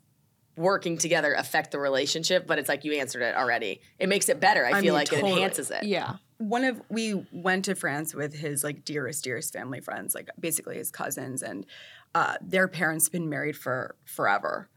[0.56, 3.80] working together affect the relationship, but it's like you answered it already.
[3.98, 4.64] It makes it better.
[4.64, 5.84] I, I feel mean, like it enhances it.
[5.84, 6.16] Yeah.
[6.38, 10.76] one of we went to France with his like dearest dearest family friends like basically
[10.76, 11.66] his cousins and
[12.14, 14.68] uh, their parents been married for forever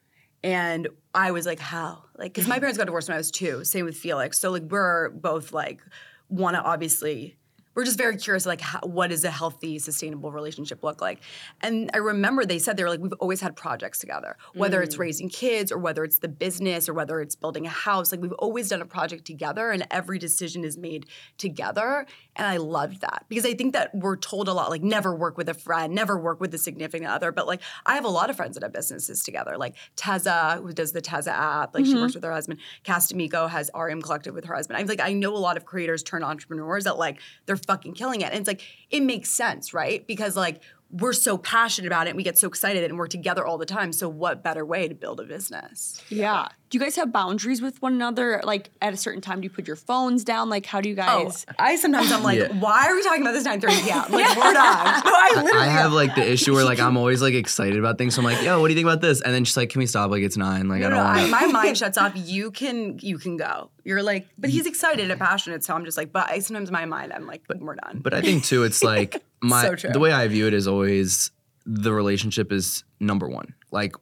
[0.44, 2.04] and I was like how?
[2.18, 2.62] Like because my mm-hmm.
[2.62, 4.40] parents got divorced when I was two same with Felix.
[4.40, 5.82] So like we're both like
[6.30, 7.38] want to obviously
[7.76, 11.20] we're just very curious like how, what does a healthy sustainable relationship look like?
[11.62, 14.38] And i remember they said they were like we've always had projects together.
[14.54, 15.00] Whether it's mm.
[15.00, 18.34] raising kids or whether it's the business or whether it's building a house like we've
[18.34, 21.08] always done a project together and every decision is made
[21.38, 22.06] together.
[22.36, 25.38] And i loved that because i think that we're told a lot like never work
[25.38, 27.32] with a friend never work with a significant other.
[27.32, 30.74] But like i have a lot of friends that have businesses together like teza who
[30.74, 32.02] does the teza app like she mm-hmm.
[32.02, 32.60] works with her husband.
[32.84, 34.78] Castamiko has rm collective with her husband.
[34.78, 38.22] I'm like i know a lot of creators turn entrepreneurs that like they're fucking killing
[38.22, 38.32] it.
[38.32, 40.06] And it's like it makes sense right?
[40.08, 43.46] Because like we're so passionate about it and we get so excited and we're together
[43.46, 43.92] all the time.
[43.92, 46.02] So what better way to build a business?
[46.10, 46.50] Yeah.
[46.74, 48.42] Do you guys have boundaries with one another?
[48.44, 50.50] Like at a certain time, do you put your phones down?
[50.50, 51.46] Like how do you Oh, guys?
[51.60, 52.48] I sometimes I'm like, Yeah.
[52.60, 53.98] why are we talking about this 9:30 p.m.?
[54.12, 55.02] Like, we're done.
[55.06, 58.00] No, I literally I have like the issue where like I'm always like excited about
[58.00, 58.16] things.
[58.16, 59.22] So I'm like, yo, what do you think about this?
[59.22, 60.10] And then she's like, can we stop?
[60.10, 60.68] Like it's nine.
[60.68, 61.30] Like I don't no, I, want.
[61.30, 62.14] my mind shuts off.
[62.16, 63.70] You can, you can go.
[63.84, 66.86] You're like, but he's excited and passionate, so I'm just like, but I sometimes my
[66.86, 68.00] mind, I'm like, but we're done.
[68.04, 69.92] But I think too, it's like my So true.
[69.92, 71.30] the way I view it is always
[71.68, 73.54] the relationship is number one.
[73.70, 73.94] Like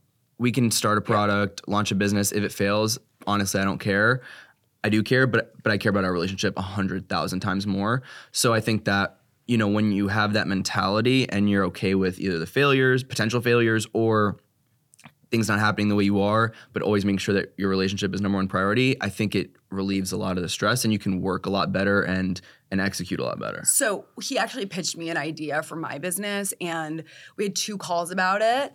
[0.41, 2.31] we can start a product, launch a business.
[2.31, 4.21] If it fails, honestly, I don't care.
[4.83, 8.01] I do care, but but I care about our relationship a hundred thousand times more.
[8.31, 12.19] So I think that you know when you have that mentality and you're okay with
[12.19, 14.37] either the failures, potential failures, or
[15.29, 18.19] things not happening the way you are, but always making sure that your relationship is
[18.19, 21.21] number one priority, I think it relieves a lot of the stress and you can
[21.21, 23.61] work a lot better and and execute a lot better.
[23.65, 27.03] So he actually pitched me an idea for my business, and
[27.37, 28.73] we had two calls about it.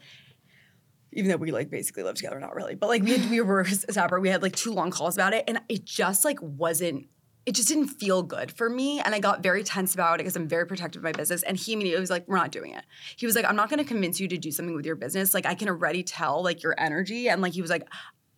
[1.16, 3.64] Even though we like basically live together, not really, but like we had, we were
[3.64, 4.20] separate.
[4.20, 7.06] We had like two long calls about it, and it just like wasn't.
[7.46, 10.36] It just didn't feel good for me, and I got very tense about it because
[10.36, 11.42] I'm very protective of my business.
[11.42, 12.84] And he immediately was like, "We're not doing it."
[13.16, 15.32] He was like, "I'm not going to convince you to do something with your business.
[15.32, 17.88] Like I can already tell like your energy, and like he was like,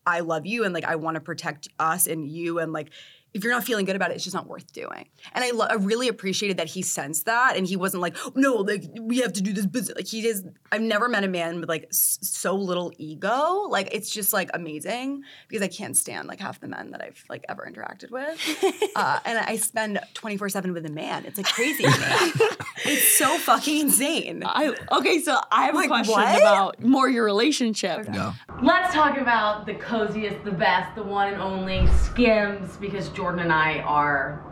[0.06, 2.90] I love you, and like I want to protect us and you, and like."
[3.34, 5.06] If you're not feeling good about it, it's just not worth doing.
[5.34, 8.54] And I, lo- I really appreciated that he sensed that, and he wasn't like, "No,
[8.56, 10.44] like we have to do this business." Like he is.
[10.72, 13.66] I've never met a man with like s- so little ego.
[13.68, 17.22] Like it's just like amazing because I can't stand like half the men that I've
[17.28, 18.92] like ever interacted with.
[18.96, 21.24] uh, and I spend 24 seven with a man.
[21.26, 21.84] It's like crazy.
[21.84, 21.90] to
[22.86, 24.42] it's so fucking insane.
[24.44, 26.40] I okay, so I have Like, a question what?
[26.40, 28.06] about more your relationship.
[28.12, 28.32] Yeah.
[28.62, 33.52] Let's talk about the coziest, the best, the one and only Skims because Jordyn and
[33.52, 34.44] I are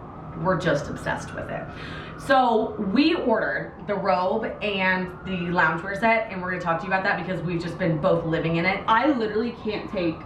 [0.42, 1.62] we're just obsessed with it.
[2.18, 6.92] So we ordered the robe and the loungewear set, and we're gonna talk to you
[6.92, 8.82] about that because we've just been both living in it.
[8.86, 10.16] I literally can't take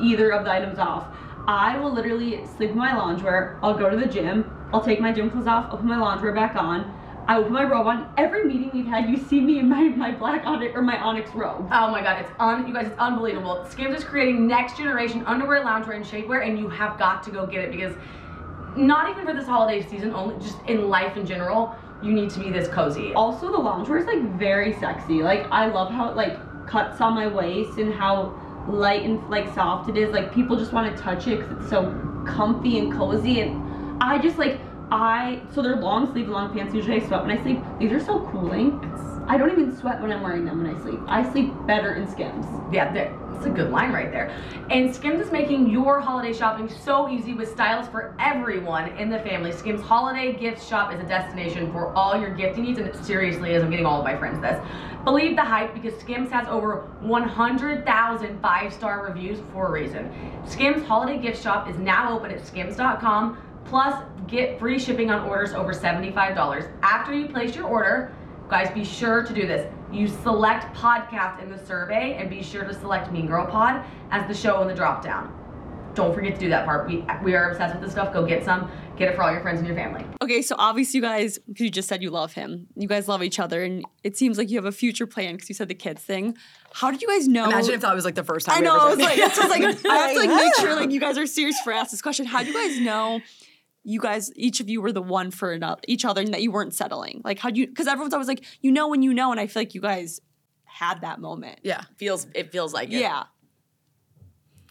[0.00, 1.06] either of the items off.
[1.46, 3.58] I will literally sleep in my loungewear.
[3.62, 4.50] I'll go to the gym.
[4.72, 5.66] I'll take my gym clothes off.
[5.70, 6.93] I'll put my loungewear back on.
[7.26, 8.12] I would put my robe on.
[8.18, 11.30] Every meeting we've had, you see me in my, my black onyx or my onyx
[11.34, 11.68] robe.
[11.72, 13.64] Oh my god, it's un you guys, it's unbelievable.
[13.70, 17.46] Skims is creating next generation underwear, loungewear, and shapewear, and you have got to go
[17.46, 17.94] get it because
[18.76, 22.40] not even for this holiday season, only just in life in general, you need to
[22.40, 23.14] be this cozy.
[23.14, 25.22] Also, the loungewear is like very sexy.
[25.22, 29.52] Like I love how it like cuts on my waist and how light and like
[29.54, 30.12] soft it is.
[30.12, 31.84] Like people just want to touch it because it's so
[32.26, 33.40] comfy and cozy.
[33.40, 34.60] And I just like
[34.94, 36.72] I so they're long sleeve long pants.
[36.72, 37.58] Usually I sweat when I sleep.
[37.80, 38.80] These are so cooling.
[39.26, 41.00] I don't even sweat when I'm wearing them when I sleep.
[41.06, 42.46] I sleep better in Skims.
[42.72, 44.30] Yeah, that's a good line right there.
[44.70, 49.18] And Skims is making your holiday shopping so easy with styles for everyone in the
[49.20, 49.50] family.
[49.50, 53.54] Skims Holiday Gift Shop is a destination for all your gifting needs, and it seriously
[53.54, 53.62] is.
[53.62, 54.62] I'm getting all of my friends this.
[55.04, 60.12] Believe the hype because Skims has over 100,000 five star reviews for a reason.
[60.46, 63.38] Skims Holiday Gift Shop is now open at skims.com.
[63.64, 66.70] Plus, get free shipping on orders over $75.
[66.82, 68.14] After you place your order,
[68.48, 69.70] Guys, be sure to do this.
[69.90, 74.28] You select podcast in the survey and be sure to select Mean Girl Pod as
[74.28, 75.40] the show in the drop down.
[75.94, 76.86] Don't forget to do that part.
[76.88, 78.12] We, we are obsessed with this stuff.
[78.12, 78.70] Go get some.
[78.96, 80.04] Get it for all your friends and your family.
[80.20, 83.22] Okay, so obviously you guys, because you just said you love him, you guys love
[83.22, 85.74] each other, and it seems like you have a future plan because you said the
[85.74, 86.36] kids thing.
[86.72, 87.46] How did you guys know?
[87.46, 88.56] Imagine if that was like the first time.
[88.56, 88.76] I we know.
[88.76, 89.20] ever I was like, it.
[89.20, 91.26] that's what I was like, I have to like make sure like you guys are
[91.26, 92.26] serious for ask this question.
[92.26, 93.20] How do you guys know?
[93.84, 96.50] You guys, each of you were the one for ano- each other, and that you
[96.50, 97.20] weren't settling.
[97.24, 97.66] Like, how do you?
[97.66, 100.20] Because everyone's always like, you know, when you know, and I feel like you guys
[100.64, 101.60] had that moment.
[101.62, 101.82] yeah.
[101.98, 102.94] Feels it feels like it.
[103.00, 103.24] Yeah,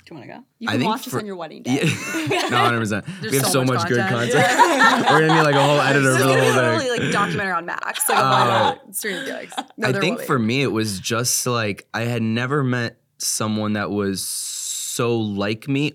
[0.06, 0.44] Do you want to go?
[0.60, 1.80] you can watch for- this on your wedding day.
[1.84, 2.48] Yeah.
[2.50, 3.06] no, hundred percent.
[3.22, 4.32] We have so so, much much, good content.
[4.34, 5.10] content.
[5.10, 7.00] We're gonna need like a whole editor This for the gonna be whole literally thing.
[7.00, 8.10] like a documentary on Max.
[8.10, 9.54] Like, Uh, Serena Felix.
[9.78, 13.92] No, I think for me, it was just like I had never met someone that
[13.92, 15.94] was so like me,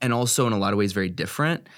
[0.00, 1.68] and also in a lot of ways very different.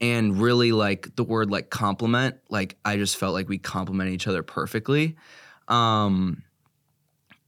[0.00, 4.26] And really, like the word like compliment, like I just felt like we complemented each
[4.26, 5.16] other perfectly.
[5.68, 6.42] Um,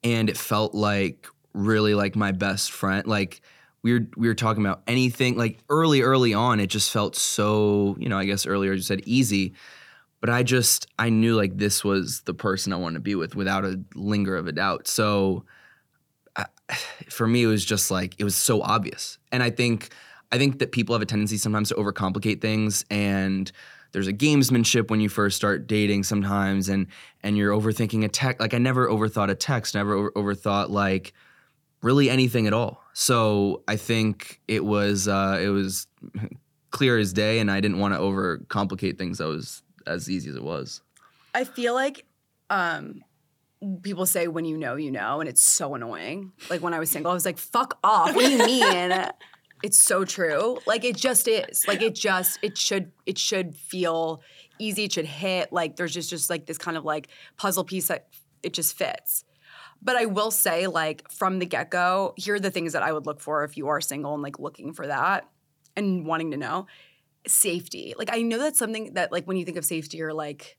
[0.05, 3.07] and it felt like really like my best friend.
[3.07, 3.41] Like
[3.83, 6.61] we were we were talking about anything like early early on.
[6.61, 9.55] It just felt so you know I guess earlier you said easy,
[10.21, 13.35] but I just I knew like this was the person I wanted to be with
[13.35, 14.87] without a linger of a doubt.
[14.89, 15.45] So
[16.37, 16.47] I,
[17.09, 19.91] for me, it was just like it was so obvious, and I think
[20.33, 23.51] I think that people have a tendency sometimes to overcomplicate things and.
[23.93, 26.87] There's a gamesmanship when you first start dating sometimes, and
[27.23, 28.41] and you're overthinking a text.
[28.41, 31.13] Like I never overthought a text, never over, overthought like
[31.83, 32.83] really anything at all.
[32.95, 35.87] So I think it was uh, it was
[36.71, 39.19] clear as day, and I didn't want to overcomplicate things.
[39.19, 40.81] That was as easy as it was.
[41.35, 42.05] I feel like
[42.51, 43.03] um,
[43.83, 46.33] people say when you know, you know, and it's so annoying.
[46.51, 48.15] Like when I was single, I was like, fuck off.
[48.15, 48.93] What do you mean?
[49.63, 50.59] it's so true.
[50.67, 51.67] Like it just is.
[51.67, 54.23] Like it just it should it should feel
[54.59, 54.85] easy.
[54.85, 55.53] It should hit.
[55.53, 58.09] Like there's just just like this kind of like puzzle piece that
[58.43, 59.25] it just fits.
[59.81, 62.93] But I will say, like from the get go, here are the things that I
[62.93, 65.29] would look for if you are single and like looking for that
[65.77, 66.67] and wanting to know
[67.27, 67.95] safety.
[67.97, 70.57] Like I know that's something that like when you think of safety, you're like,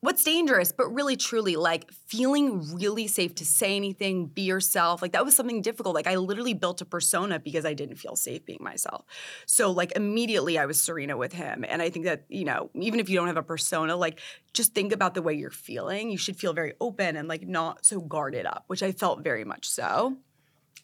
[0.00, 0.70] what's dangerous?
[0.70, 5.02] But really, truly, like feeling really safe to say anything, be yourself.
[5.02, 5.94] Like that was something difficult.
[5.94, 9.04] Like I literally built a persona because I didn't feel safe being myself.
[9.46, 11.64] So like immediately I was Serena with him.
[11.68, 14.20] And I think that, you know, even if you don't have a persona, like
[14.52, 16.10] just think about the way you're feeling.
[16.10, 19.44] You should feel very open and like not so guarded up, which I felt very
[19.44, 20.16] much so.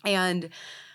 [0.05, 0.51] And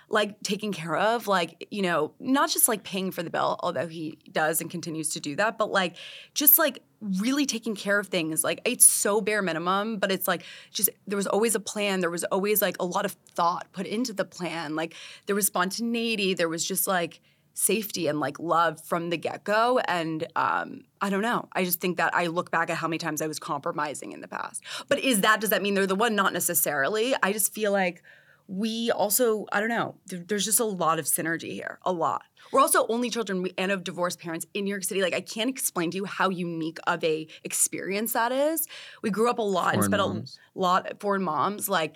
[0.10, 3.88] like taken care of, like, you know, not just like paying for the bill, although
[3.88, 5.96] he does and continues to do that, but like
[6.34, 8.44] just like really taking care of things.
[8.44, 12.00] Like it's so bare minimum, but it's like just there was always a plan.
[12.00, 14.76] There was always like a lot of thought put into the plan.
[14.76, 14.96] Like
[15.26, 16.34] there was spontaneity.
[16.34, 17.22] There was just like
[17.54, 19.80] safety and like love from the get-go.
[19.80, 21.50] And um, I don't know.
[21.54, 24.22] I just think that I look back at how many times I was compromising in
[24.22, 24.64] the past.
[24.88, 26.16] But is that does that mean they're the one?
[26.16, 27.16] Not necessarily.
[27.22, 28.02] I just feel like
[28.50, 32.24] we also i don't know there's just a lot of synergy here a lot.
[32.52, 35.04] We're also only children and of divorced parents in new york city.
[35.04, 38.68] Like i can't explain to you how unique of a experience that is.
[39.04, 40.40] We grew up a lot and Foreign spent moms.
[40.56, 41.96] a lot foreign moms like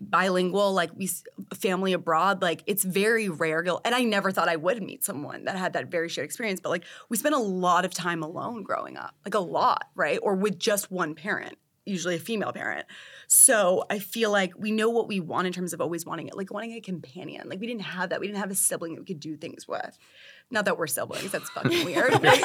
[0.00, 1.08] bilingual like we
[1.54, 5.54] family abroad like it's very rare and i never thought i would meet someone that
[5.54, 8.96] had that very shared experience but like we spent a lot of time alone growing
[8.96, 10.18] up like a lot right?
[10.20, 12.86] Or with just one parent usually a female parent
[13.34, 16.36] so I feel like we know what we want in terms of always wanting it,
[16.36, 17.48] like wanting a companion.
[17.48, 18.20] Like we didn't have that.
[18.20, 19.96] We didn't have a sibling that we could do things with.
[20.50, 21.30] Not that we're siblings.
[21.30, 22.12] That's fucking weird.
[22.12, 22.42] But, you,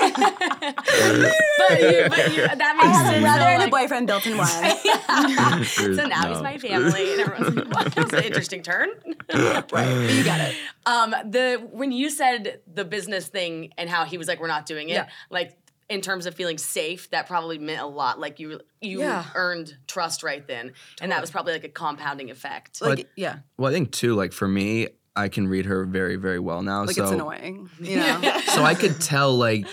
[2.07, 3.21] but you, that makes have sense.
[3.21, 4.47] brother though, and a boyfriend built in one.
[5.17, 5.63] Yeah.
[5.63, 7.93] so now he's my family, and everyone's like, "What?
[7.93, 8.89] That's an interesting turn."
[9.33, 10.09] right.
[10.09, 10.55] You got it.
[10.85, 14.65] Um, the when you said the business thing and how he was like, "We're not
[14.65, 15.09] doing it," Yeah.
[15.29, 15.57] like
[15.89, 18.19] in terms of feeling safe, that probably meant a lot.
[18.19, 19.25] Like you you Yeah.
[19.35, 22.81] earned trust right then, and that was probably like a compounding effect.
[22.81, 26.15] Like, But- yeah, Well, I think too, like for me, I can read her very,
[26.15, 26.83] very well now.
[26.85, 27.69] like so it's annoying.
[27.79, 28.21] You know,
[28.53, 29.65] so I could tell like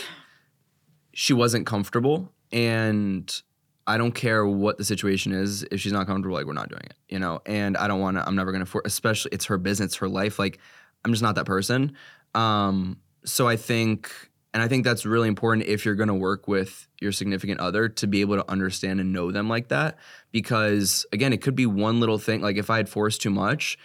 [1.13, 3.43] she wasn't comfortable and
[3.87, 5.63] I don't care what the situation is.
[5.71, 7.41] If she's not comfortable, like we're not doing it, you know.
[7.45, 8.27] And I don't want to.
[8.27, 8.65] I'm never gonna.
[8.67, 10.39] For, especially, it's her business, her life.
[10.39, 10.59] Like
[11.05, 11.95] I'm just not that person.
[12.35, 14.11] Um, so I think,
[14.55, 18.07] and I think that's really important if you're gonna work with your significant other to
[18.07, 19.99] be able to understand and know them like that.
[20.31, 22.41] Because again, it could be one little thing.
[22.41, 23.77] Like if I had forced too much,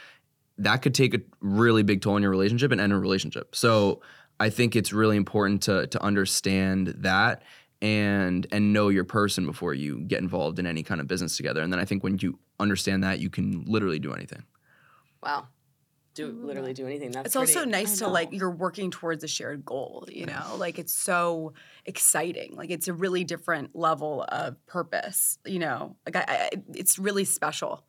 [0.59, 3.55] that could take a really big toll on your relationship and end a relationship.
[3.55, 4.01] So
[4.39, 7.41] I think it's really important to to understand that
[7.81, 11.61] and and know your person before you get involved in any kind of business together.
[11.61, 14.43] And then I think when you understand that, you can literally do anything.
[15.23, 15.47] wow,
[16.19, 16.45] do mm-hmm.
[16.45, 17.11] literally do anything.
[17.11, 20.07] That's it's also nice to like you're working towards a shared goal.
[20.11, 21.53] You know, like it's so
[21.85, 22.55] exciting.
[22.55, 25.39] Like it's a really different level of purpose.
[25.45, 27.83] You know, like I, I it's really special.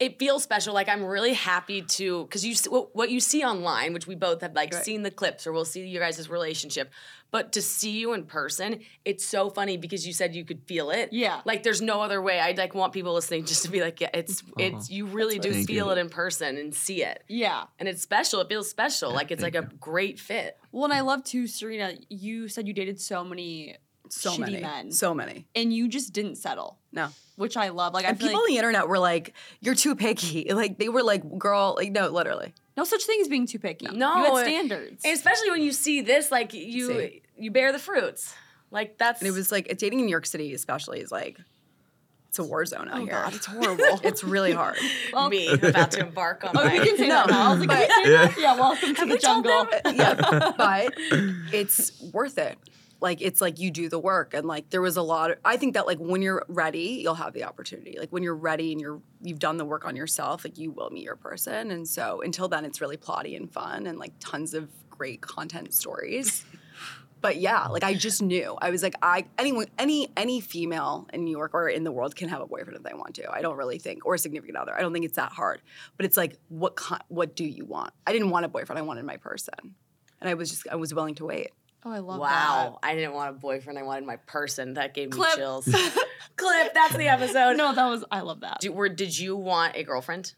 [0.00, 0.74] It feels special.
[0.74, 4.40] Like I'm really happy to because you what, what you see online, which we both
[4.42, 4.84] have like Right.
[4.84, 6.90] seen the clips or we'll see you guys' relationship,
[7.30, 10.90] but to see you in person, it's so funny because you said you could feel
[10.90, 11.08] it.
[11.12, 11.40] Yeah.
[11.44, 12.38] like there's no other way.
[12.38, 15.52] I like want people listening just to be like, yeah, it's it's you really do
[15.52, 15.92] Thank feel you.
[15.92, 17.64] it in person and see it, Yeah.
[17.80, 18.40] and it's special.
[18.40, 19.12] It feels special.
[19.12, 20.56] Like it's like thank a great fit.
[20.70, 21.94] Well, and I love too, Serena.
[22.08, 23.76] You said you dated so many
[24.12, 25.46] So shitty many, men, so many.
[25.54, 27.94] and you just didn't settle, No, which I love.
[27.94, 30.78] Like I and feel people like on the internet were like, "You're too picky." Like
[30.78, 33.86] they were like, "Girl, like no, literally." no such thing as being too picky.
[33.86, 35.04] No, you had standards.
[35.04, 37.22] And especially when you see this, like you See.
[37.36, 38.32] you bear the fruits.
[38.70, 41.38] Like that's And it was like dating in New York City, especially, is like
[42.28, 43.12] it's a war zone out oh here.
[43.14, 44.00] god, it's horrible.
[44.04, 44.76] It's really hard.
[45.12, 47.48] Well- me about to embark on Oh, my we can say that now.
[47.48, 48.38] I was like, but- can we say that?
[48.38, 49.66] yeah, welcome to the jungle.
[49.94, 50.92] yeah, but
[51.52, 52.58] it's worth it.
[53.00, 55.30] Like it's like you do the work, and like there was a lot.
[55.30, 57.96] Of, I think that like when you're ready, you'll have the opportunity.
[57.98, 60.90] Like when you're ready and you're you've done the work on yourself, like you will
[60.90, 61.70] meet your person.
[61.70, 65.72] And so until then, it's really plotty and fun, and like tons of great content
[65.72, 66.44] stories.
[67.20, 68.56] But yeah, like I just knew.
[68.60, 72.14] I was like, I anyone any any female in New York or in the world
[72.14, 73.30] can have a boyfriend if they want to.
[73.30, 74.76] I don't really think or a significant other.
[74.76, 75.60] I don't think it's that hard.
[75.96, 77.92] But it's like, what kind, what do you want?
[78.06, 78.78] I didn't want a boyfriend.
[78.78, 79.74] I wanted my person,
[80.20, 81.50] and I was just I was willing to wait.
[81.84, 82.22] Oh, I love that.
[82.22, 83.78] Wow, I didn't want a boyfriend.
[83.78, 84.74] I wanted my person.
[84.74, 85.64] That gave me chills.
[86.36, 86.74] Clip.
[86.74, 87.56] That's the episode.
[87.56, 88.58] No, that was I love that.
[88.60, 90.34] Do, were, did you want a girlfriend?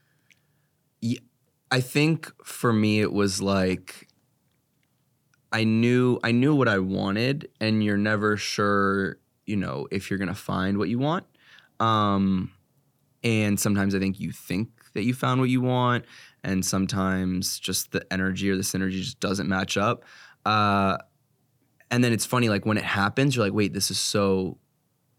[1.00, 1.20] Yeah,
[1.70, 4.08] I think for me it was like
[5.52, 10.18] I knew I knew what I wanted and you're never sure, you know, if you're
[10.18, 11.24] going to find what you want.
[11.78, 12.52] Um
[13.22, 16.04] and sometimes I think you think that you found what you want
[16.42, 20.04] and sometimes just the energy or the synergy just doesn't match up.
[20.44, 20.98] Uh
[21.90, 24.58] and then it's funny like when it happens you're like, "Wait, this is so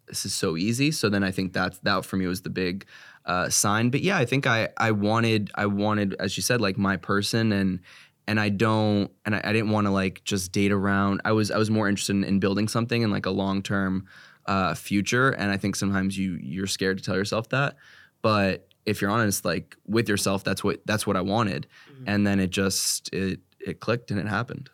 [0.08, 2.86] this is so easy." So then I think that's that for me was the big
[3.26, 3.90] uh, sign.
[3.90, 7.52] But yeah, I think I I wanted I wanted as you said like my person
[7.52, 7.80] and
[8.28, 11.22] and I don't and I, I didn't want to like just date around.
[11.26, 14.08] I was I was more interested in, in building something and like a long term
[14.46, 15.30] uh, future.
[15.30, 17.76] And I think sometimes you you're scared to tell yourself that,
[18.22, 21.68] but if you're honest, like with yourself, that's what that's what I wanted.
[22.08, 24.70] And then it just it it clicked and it happened.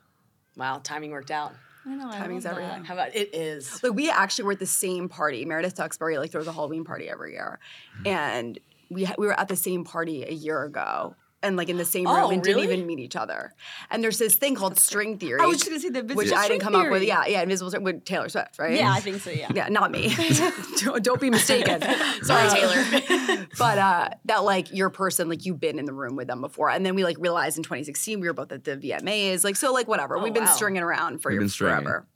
[0.55, 1.53] Wow, timing worked out.
[1.87, 2.09] I know.
[2.09, 2.51] I Timing's that.
[2.51, 2.83] everything.
[2.83, 3.81] How about it is?
[3.81, 5.45] Like we actually were at the same party.
[5.45, 7.59] Meredith Duxbury like throws a Halloween party every year,
[7.95, 8.07] mm-hmm.
[8.07, 11.15] and we ha- we were at the same party a year ago.
[11.43, 13.53] And like in the same room Oh, and didn't even meet each other.
[13.91, 15.39] And there's this thing called string theory.
[15.39, 17.03] I was just gonna say the which invisible I didn't string come up with.
[17.03, 18.73] Yeah, yeah, invisible string with Taylor Swift, right?
[18.75, 19.29] Yeah, I think so.
[19.29, 19.47] Yeah.
[19.53, 20.15] Yeah, not me.
[20.83, 21.79] don't, don't be mistaken.
[22.23, 23.47] Sorry, Uh, Taylor.
[23.59, 26.71] but uh, that like your person, like you've been in the room with them before,
[26.71, 29.71] and then we like realized in 2016 we were both at the VMAs, like so,
[29.71, 30.17] like whatever.
[30.17, 30.55] Oh, We've been wow.
[30.55, 32.07] stringing around for We've your been forever.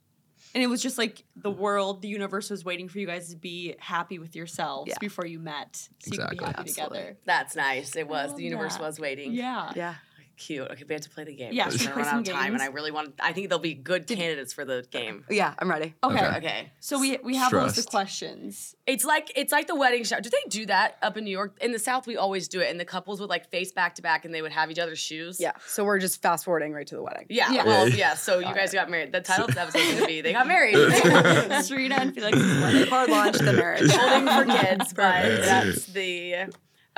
[0.54, 3.36] And it was just like the world, the universe was waiting for you guys to
[3.36, 4.96] be happy with yourselves Yeah.
[5.00, 6.98] before you met, so you could be happy Absolutely.
[6.98, 7.16] together.
[7.24, 7.96] That's nice.
[7.96, 8.34] It was.
[8.34, 8.82] The universe that.
[8.82, 9.32] was waiting.
[9.32, 9.72] Yeah.
[9.74, 9.94] Yeah.
[10.36, 10.70] Cute.
[10.70, 11.52] Okay, we have to play the game.
[11.52, 13.14] Yeah, We're should gonna run play out of some time, and I really want.
[13.20, 15.24] I think they'll be good candidates for the game.
[15.30, 15.94] Uh, yeah, I'm ready.
[16.02, 16.14] Okay.
[16.14, 16.36] Okay.
[16.36, 16.72] Okay.
[16.80, 18.74] So we we have a list of questions.
[18.86, 20.20] It's like it's like the wedding shower.
[20.20, 21.58] Do they do that up in New York?
[21.60, 24.02] In the South, we always do it, and the couples would like face back to
[24.02, 25.38] back, and they would have each other's shoes.
[25.38, 25.52] Yeah.
[25.66, 27.26] So we're just fast forwarding right to the wedding.
[27.28, 27.52] Yeah.
[27.52, 27.64] Yeah.
[27.64, 28.14] Well, yeah.
[28.14, 29.12] So you guys got married.
[29.12, 30.74] The title of the episode is gonna be "They Got Married."
[31.64, 32.88] Serena and Felix's wedding.
[32.88, 33.90] Hard launch the marriage.
[33.92, 36.46] Holding for kids, but that's the.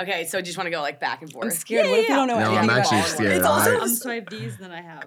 [0.00, 1.44] Okay, so do you just want to go like back and forth?
[1.44, 1.88] I'm scared.
[1.88, 3.04] what if we don't know No, anything I'm actually it?
[3.06, 3.32] scared.
[3.36, 5.04] It's also I- Um, so I have these, then I have.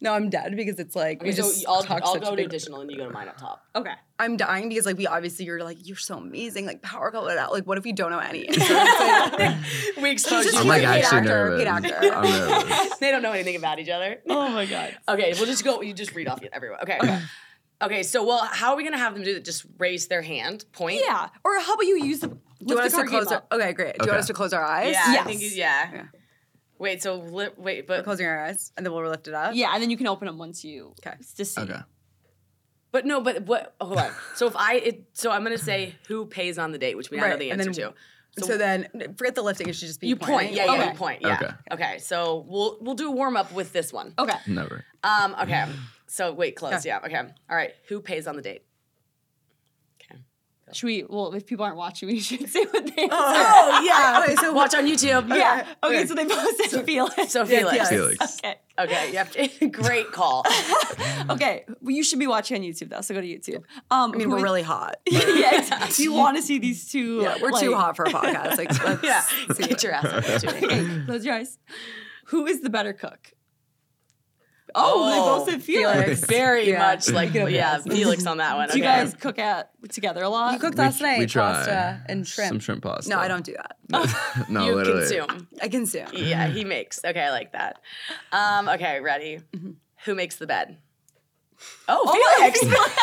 [0.00, 2.34] no, I'm dead because it's like Okay, we so just I'll, talk I'll such go
[2.34, 3.64] to additional, and you go to mine up top.
[3.76, 3.92] Okay.
[4.18, 7.38] I'm dying because like we obviously you're like you're so amazing like power couple it
[7.38, 8.48] out like what if we don't know any?
[8.52, 9.56] So like,
[10.02, 10.60] We exposed just you.
[10.62, 11.66] I'm like actually actor, nervous.
[11.66, 12.14] actor.
[12.14, 12.96] I'm nervous.
[13.00, 14.18] they don't know anything about each other.
[14.28, 14.96] Oh my god.
[15.08, 15.82] Okay, we'll just go.
[15.82, 16.80] You just read off everyone.
[16.82, 16.98] Okay.
[17.00, 17.20] Okay,
[18.02, 19.44] so well, how are we gonna have them do that?
[19.44, 21.00] Just raise their hand, point.
[21.04, 21.28] Yeah.
[21.44, 23.44] Or how about you use the Do you want us to close our.
[23.52, 23.94] Okay, great.
[23.94, 24.10] Do you Okay.
[24.10, 24.92] want us to close our eyes?
[24.94, 25.26] Yeah, I Yes.
[25.26, 25.90] think you- yeah.
[25.92, 26.04] Yeah.
[26.78, 29.52] Wait, so li- wait, We're but closing our eyes, and then we'll lift it up.
[29.54, 31.16] Yeah, and then you can open them once you Okay.
[31.36, 31.60] to see.
[31.60, 31.80] Okay.
[32.92, 33.74] but no, but what?
[33.78, 34.10] Hold on.
[34.36, 37.18] So if I, it, so I'm gonna say who pays on the date, which we
[37.18, 37.96] now know Right, the and answer then- to.
[38.38, 39.68] So, then, forget the lifting.
[39.68, 40.36] It should just be You pointing.
[40.36, 40.88] point, yeah, yeah, Okay.
[40.90, 41.34] you point, yeah.
[41.42, 41.50] Okay.
[41.72, 44.12] Okay, so we'll we'll do a warm up with this one.
[44.18, 44.36] Okay.
[44.46, 44.84] Never.
[45.02, 45.66] Um, okay.
[46.08, 46.86] So wait, close.
[46.86, 47.00] Yeah.
[47.04, 47.16] Okay.
[47.18, 47.72] All right.
[47.88, 48.62] Who pays on the date?
[50.68, 50.76] Okay.
[50.76, 51.04] Should we?
[51.08, 53.08] Well, if people aren't watching, we should say what they.
[53.10, 54.22] Oh yeah.
[54.24, 55.28] Okay, so Watch on YouTube.
[55.28, 55.66] yeah.
[55.84, 56.06] Okay, okay.
[56.06, 57.32] so they posted Felix.
[57.32, 57.88] So Felix.
[57.88, 58.38] Felix.
[58.38, 58.56] okay.
[58.78, 59.12] Okay.
[59.12, 59.72] Yep.
[59.72, 60.44] Great call.
[61.30, 61.64] Okay.
[61.80, 63.00] Well, you should be watching on YouTube though.
[63.00, 63.62] So go to YouTube.
[63.90, 64.96] Um, I mean, we're really hot.
[65.06, 65.58] yeah.
[65.60, 66.04] exactly.
[66.04, 67.20] You want to see these two?
[67.22, 68.56] Yeah, we're too hot for a podcast.
[68.58, 69.20] Like, let's yeah.
[69.20, 70.48] see Get what- your ass up there, too.
[70.66, 71.58] Okay, close your eyes.
[72.26, 73.32] Who is the better cook?
[74.78, 76.02] Oh, they both said Felix.
[76.02, 76.20] Felix.
[76.26, 76.78] Very Yeah.
[76.78, 78.68] much like You can yeah, Felix on that one.
[78.68, 78.92] Do you okay.
[79.04, 80.52] guys cook at together a lot?
[80.52, 81.18] You cooked last night.
[81.18, 81.52] we try.
[81.52, 82.48] pasta and shrimp.
[82.50, 83.08] Some shrimp pasta.
[83.10, 84.46] No, I don't do that.
[84.50, 85.00] no, you literally.
[85.00, 85.48] consume.
[85.62, 86.08] I consume.
[86.12, 87.00] Yeah, he makes.
[87.04, 87.80] Okay, I like that.
[88.32, 89.40] Um, okay, ready.
[89.54, 89.70] Mm-hmm.
[90.04, 90.76] Who makes the bed?
[91.88, 92.62] Oh, Felix.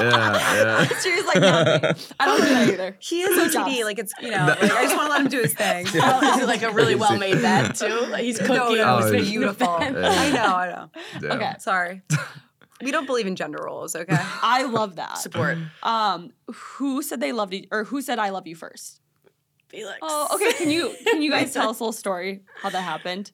[0.00, 0.84] Yeah, yeah.
[1.02, 2.96] She was like, no, I don't do that either.
[3.00, 3.68] He is jobs.
[3.70, 3.84] OCD.
[3.84, 4.46] Like it's you know.
[4.46, 5.86] Like, I just want to let him do his thing.
[5.94, 8.06] Oh, is it like a really well made bed too?
[8.10, 8.54] Like he's cooking.
[8.56, 9.68] no, no, Oh, it's it's- beautiful.
[9.68, 10.00] I know,
[10.56, 10.90] I know.
[11.20, 11.32] Damn.
[11.32, 11.52] Okay.
[11.58, 12.02] Sorry.
[12.82, 14.16] We don't believe in gender roles, okay?
[14.16, 15.18] I love that.
[15.18, 15.58] Support.
[15.82, 19.00] Um, who said they loved you, or who said I love you first?
[19.68, 19.98] Felix.
[20.00, 20.52] Oh, okay.
[20.52, 23.32] Can you can you guys tell us a little story how that happened?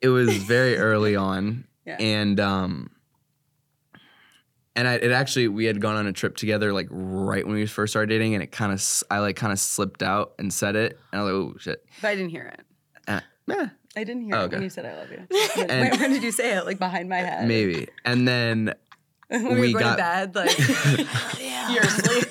[0.00, 1.96] it was very early on Yeah.
[1.98, 2.90] and um
[4.76, 7.66] and I, it actually we had gone on a trip together like right when we
[7.66, 10.76] first started dating and it kind of i like kind of slipped out and said
[10.76, 12.60] it and i was like oh shit But I didn't hear it.
[13.08, 14.56] uh, yeah, I didn't hear Oh, it okay.
[14.56, 15.26] when you said I love you.
[15.56, 16.64] When, when- when did you say it?
[16.66, 17.48] Like behind my head?
[17.48, 18.74] maybe and then
[19.28, 20.58] when we we were got- to bed, like
[21.70, 22.26] You're asleep.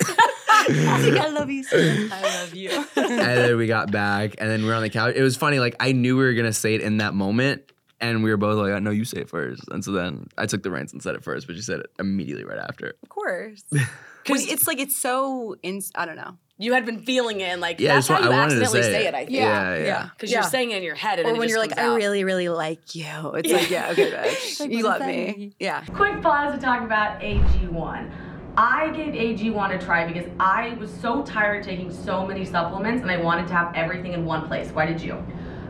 [0.50, 1.62] I love you.
[1.64, 2.12] So much.
[2.12, 2.70] I love you.
[2.96, 5.58] and then we got back and then we were on the couch it was funny
[5.58, 7.62] like i knew we were gonna say it in that moment
[8.00, 9.62] and we were both like, "No, you say it first.
[9.70, 11.90] And so then I took the reins and said it first, but you said it
[11.98, 12.94] immediately right after.
[13.02, 13.62] of course.
[14.24, 15.80] Because it's like it's so in.
[15.94, 16.36] I don't know.
[16.58, 18.82] You had been feeling it, and like Yeah, that's just how wa- you I accidentally
[18.82, 19.08] say say it.
[19.08, 19.14] it.
[19.14, 19.30] I think.
[19.30, 20.10] Yeah, yeah.
[20.14, 20.40] Because Yeah.
[20.40, 21.96] you're saying it in your head, and Or it when just you're like, comes I
[21.96, 23.06] really, really like you.
[23.36, 24.60] It's like, yeah, okay, bitch.
[24.60, 25.52] Like, you love does me.
[25.58, 25.82] Yeah.
[25.94, 28.10] Quick pause to talk about AG1.
[28.58, 33.00] I gave AG1 a try because I was so tired of taking so many supplements
[33.00, 34.70] and I wanted to have everything in one place.
[34.72, 35.24] Why did you?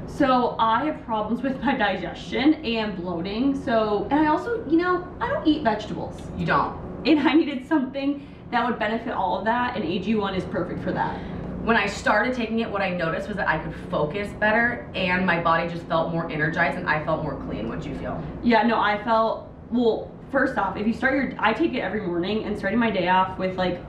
[0.09, 3.61] So I have problems with my digestion and bloating.
[3.63, 6.21] So, and I also, you know, I don't eat vegetables.
[6.37, 6.77] You don't.
[7.07, 10.91] And I needed something that would benefit all of that, and AG1 is perfect for
[10.93, 11.17] that.
[11.63, 15.27] When I started taking it, what I noticed was that I could focus better and
[15.27, 17.69] my body just felt more energized and I felt more clean.
[17.69, 18.23] What'd you feel?
[18.43, 22.01] Yeah, no, I felt, well, first off, if you start your, I take it every
[22.01, 23.83] morning, and starting my day off with like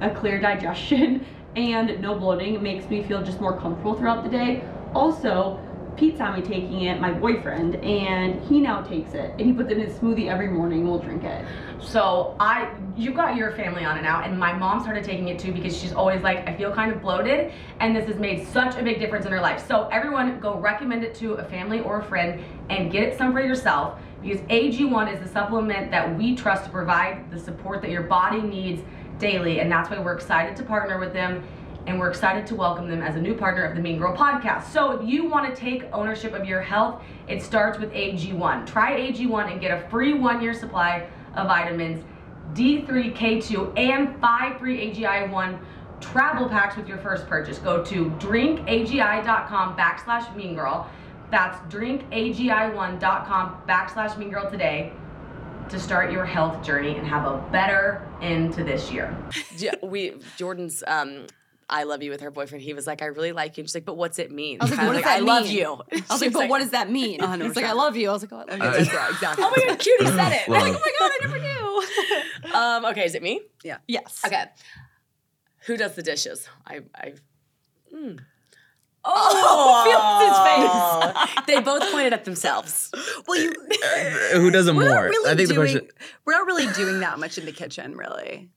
[0.00, 4.62] a clear digestion and no bloating makes me feel just more comfortable throughout the day.
[4.94, 5.60] Also,
[5.96, 9.70] Pete saw me taking it, my boyfriend, and he now takes it and he puts
[9.70, 10.88] it in his smoothie every morning.
[10.88, 11.44] We'll drink it.
[11.80, 15.38] So I, you got your family on it now, and my mom started taking it
[15.38, 18.76] too because she's always like, I feel kind of bloated, and this has made such
[18.76, 19.66] a big difference in her life.
[19.68, 23.40] So everyone, go recommend it to a family or a friend, and get some for
[23.40, 28.02] yourself because AG1 is the supplement that we trust to provide the support that your
[28.02, 28.82] body needs
[29.18, 31.44] daily, and that's why we're excited to partner with them.
[31.86, 34.70] And we're excited to welcome them as a new partner of the Mean Girl podcast.
[34.70, 38.66] So, if you want to take ownership of your health, it starts with AG1.
[38.66, 42.02] Try AG1 and get a free one year supply of vitamins,
[42.54, 45.58] D3, K2, and five free AG1
[46.00, 47.58] travel packs with your first purchase.
[47.58, 50.88] Go to drinkagi.com backslash mean girl.
[51.30, 54.92] That's drinkAG1.com backslash mean girl today
[55.68, 59.16] to start your health journey and have a better end to this year.
[59.56, 61.26] Yeah, we Jordyn's um
[61.68, 62.62] I love you with her boyfriend.
[62.62, 63.62] He was like, I really like you.
[63.62, 64.58] And she's like, but what's it mean?
[64.60, 65.56] I was like, Kinda what does I that love mean?
[65.56, 65.64] you.
[65.92, 67.20] I was like, but what does that mean?
[67.40, 68.10] He's like, I love you.
[68.10, 68.82] I was like, oh, I love you.
[68.82, 69.44] Okay, yeah, exactly.
[69.44, 70.48] Oh my god, cutie said it.
[70.48, 70.62] Love.
[70.62, 72.54] Oh my god, I never knew.
[72.54, 73.40] um, okay, is it me?
[73.62, 73.78] Yeah.
[73.88, 74.22] Yes.
[74.26, 74.44] Okay.
[75.66, 76.48] Who does the dishes?
[76.66, 77.14] I I
[77.94, 78.18] mm.
[79.06, 82.90] Oh, Oh, they both pointed at themselves.
[83.28, 83.52] Well, you.
[84.32, 84.82] Who does it more?
[84.82, 85.72] really I think the doing.
[85.72, 85.88] question.
[86.24, 88.48] We're not really doing that much in the kitchen, really.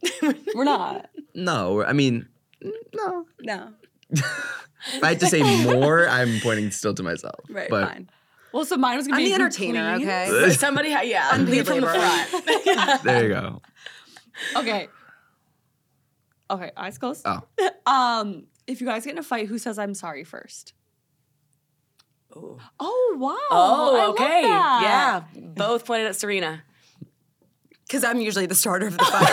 [0.55, 1.09] We're not.
[1.35, 2.27] No, I mean,
[2.61, 3.25] no.
[3.41, 3.69] No.
[4.11, 7.39] If I had to say more, I'm pointing still to myself.
[7.49, 7.69] Right.
[7.69, 8.09] but fine.
[8.53, 9.95] Well, so mine was gonna I'm be the entertainer.
[9.97, 10.09] cleans.
[10.09, 10.51] Okay.
[10.57, 11.99] Somebody, ha- yeah, Unpaid lead from the labor.
[11.99, 13.03] front.
[13.03, 13.61] there you go.
[14.55, 14.87] Okay.
[16.49, 17.25] Okay, eyes closed.
[17.25, 17.41] Oh,
[17.85, 20.73] Um, if you guys get in a fight, who says I'm sorry first?
[22.33, 23.29] Oh wow!
[23.31, 24.41] I Oh, love okay.
[24.43, 24.79] that.
[25.33, 26.63] Yeah, both pointed at Serena.
[27.87, 29.29] Because I'm usually the starter of the fight.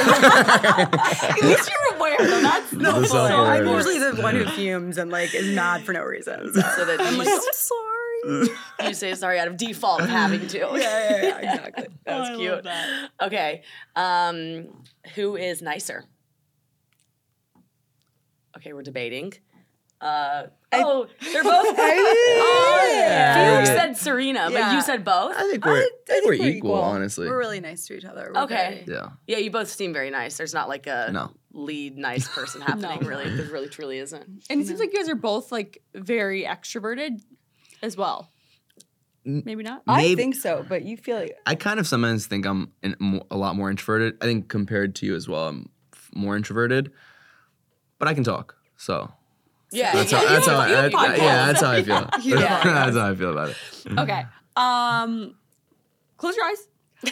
[1.31, 2.41] At least you're aware, though.
[2.41, 5.93] That's no The so I'm usually the one who fumes and like is mad for
[5.93, 6.53] no reason.
[6.55, 8.59] So, So that I'm like, s- I'm sorry.
[8.89, 10.59] you say sorry out of default of having to.
[10.59, 11.87] yeah, yeah, yeah, exactly.
[12.05, 12.53] That's I cute.
[12.53, 13.09] love that.
[13.23, 13.63] Okay.
[13.97, 14.83] Um,
[15.15, 16.05] who is nicer?
[18.57, 19.33] Okay, we're debating.
[20.01, 20.45] Uh,
[20.85, 21.67] oh, they're both.
[21.79, 23.35] oh, Yeah.
[23.65, 24.75] Felix said Serena, but Yeah.
[24.75, 25.35] you said both.
[25.37, 27.29] I think we're, I think we're equal, honestly.
[27.29, 28.31] We're really nice to each other.
[28.35, 28.83] We're Okay.
[28.87, 29.09] very- yeah.
[29.27, 30.37] Yeah, you both seem very nice.
[30.37, 31.31] There's not like a No.
[31.53, 33.01] lead nice person happening.
[33.03, 33.09] No.
[33.09, 34.27] Really, there really truly isn't.
[34.51, 37.21] And it seems like you guys are both like very extroverted
[37.83, 38.31] as well.
[39.27, 39.83] Maybe not.
[39.87, 42.95] I Maybe- think so, but you feel like I kind of sometimes think I'm in,
[42.99, 44.17] mo- a lot more introverted.
[44.21, 46.93] I think compared to you as well, I'm f- more introverted,
[47.99, 48.55] but I can talk.
[48.77, 49.11] So
[49.75, 52.09] Yeah, that's yeah, how, that's how, I, you have yeah, that's how I feel.
[52.23, 52.63] Yeah.
[52.65, 53.57] that's how I feel about it.
[53.99, 54.25] Okay.
[54.57, 55.35] Um,
[56.17, 56.69] close your eyes.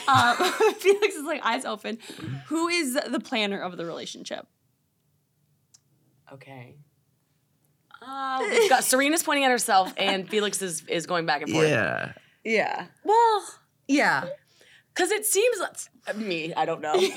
[0.07, 0.35] Uh,
[0.79, 1.99] Felix is like eyes open.
[2.47, 4.47] Who is the planner of the relationship?
[6.33, 6.77] Okay.
[8.01, 11.69] Uh, we've got Serena's pointing at herself, and Felix is is going back and forth.
[11.69, 12.13] Yeah.
[12.43, 13.45] yeah, Well,
[13.87, 14.25] yeah.
[14.95, 16.53] Because it seems like me.
[16.55, 16.93] I don't know.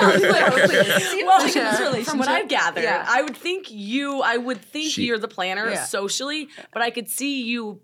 [0.00, 2.04] well, well, sure.
[2.04, 3.04] from what I've gathered, Yeah.
[3.08, 4.20] I would think you.
[4.22, 5.84] I would think She- you're the planner Yeah.
[5.84, 7.80] socially, but I could see you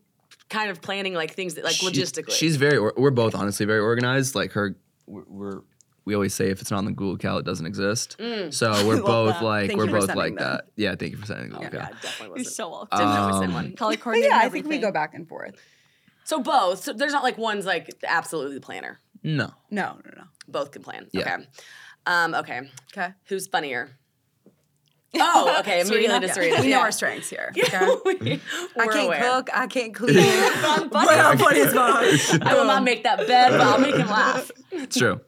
[0.48, 2.32] kind of planning like things that like She- logistically.
[2.32, 2.78] She's very.
[2.78, 4.34] We're both honestly very organized.
[4.34, 5.24] Like her, we're.
[5.28, 5.60] we're
[6.04, 8.16] we always say if it's not on the Google Cal, it doesn't exist.
[8.20, 8.54] Mm.
[8.54, 9.42] So we're both that.
[9.44, 10.44] like Thank we're both like them.
[10.52, 10.66] that.
[10.76, 11.98] Yeah, thank you for sending the Oh, Google God, Cal.
[12.00, 12.96] definitely You're so welcome.
[12.96, 13.72] Didn't know we Um, one.
[13.74, 15.56] Color But yeah, I think we go back and forth.
[16.22, 16.84] So both.
[16.84, 19.00] So there's not like one's like absolutely the planner.
[19.22, 19.52] No.
[19.70, 20.24] No, no, no.
[20.48, 21.08] Both can plan.
[21.12, 21.34] Yeah.
[21.36, 21.46] Okay.
[22.06, 22.70] Um, okay.
[22.92, 23.12] Okay.
[23.26, 23.90] Who's funnier?
[25.18, 25.80] Oh, okay.
[25.80, 26.60] Immediately to Serena.
[26.60, 27.50] We know our strengths here.
[27.58, 27.86] Okay?
[28.04, 28.40] We- I
[28.86, 29.20] we're can't aware.
[29.20, 29.48] cook.
[29.54, 30.14] I can't clean.
[30.90, 32.42] but I'm funny as fuck.
[32.42, 34.50] I will not make that bed, but I'll make him laugh.
[34.72, 35.20] It's true.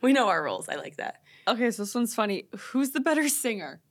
[0.00, 0.70] We know our roles.
[0.70, 1.16] I like that.
[1.46, 2.48] Okay, so this one's funny.
[2.70, 3.82] Who's the better singer?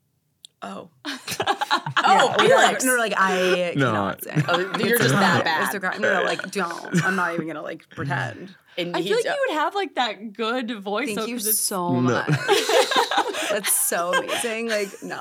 [0.63, 0.89] Oh.
[1.05, 2.85] Oh, We're like, Felix.
[2.85, 3.91] no, like I No.
[3.91, 4.43] cannot sing.
[4.47, 5.99] Oh, you're just that bad.
[6.01, 7.03] No, no, like don't.
[7.05, 8.55] I'm not even gonna like pretend.
[8.77, 11.07] And I feel like you would have like that good voice.
[11.07, 12.01] Thank though, you 'cause it's- so No.
[12.01, 12.27] much.
[13.49, 14.67] That's so amazing.
[14.69, 15.19] Like no,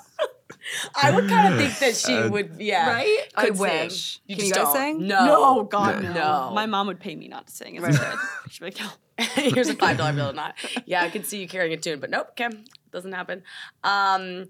[1.01, 2.89] I would kind of think that she would, yeah.
[2.91, 3.19] Right?
[3.37, 3.63] I could sing.
[3.63, 4.21] wish.
[4.27, 4.77] You Can just you guys don't.
[4.99, 5.07] sing?
[5.07, 5.27] No.
[5.27, 6.13] No, God, no.
[6.13, 6.51] No.
[6.55, 7.77] My mom would pay me not to sing.
[7.79, 8.15] As Right.
[8.15, 8.51] a.
[8.51, 8.89] She'd be like, no.
[9.35, 10.33] Here's a five dollar bill.
[10.33, 10.55] Not.
[10.87, 12.29] Yeah, I could see you carrying a tune, but nope.
[12.31, 12.49] Okay,
[12.93, 13.43] doesn't happen.
[13.85, 14.47] Um.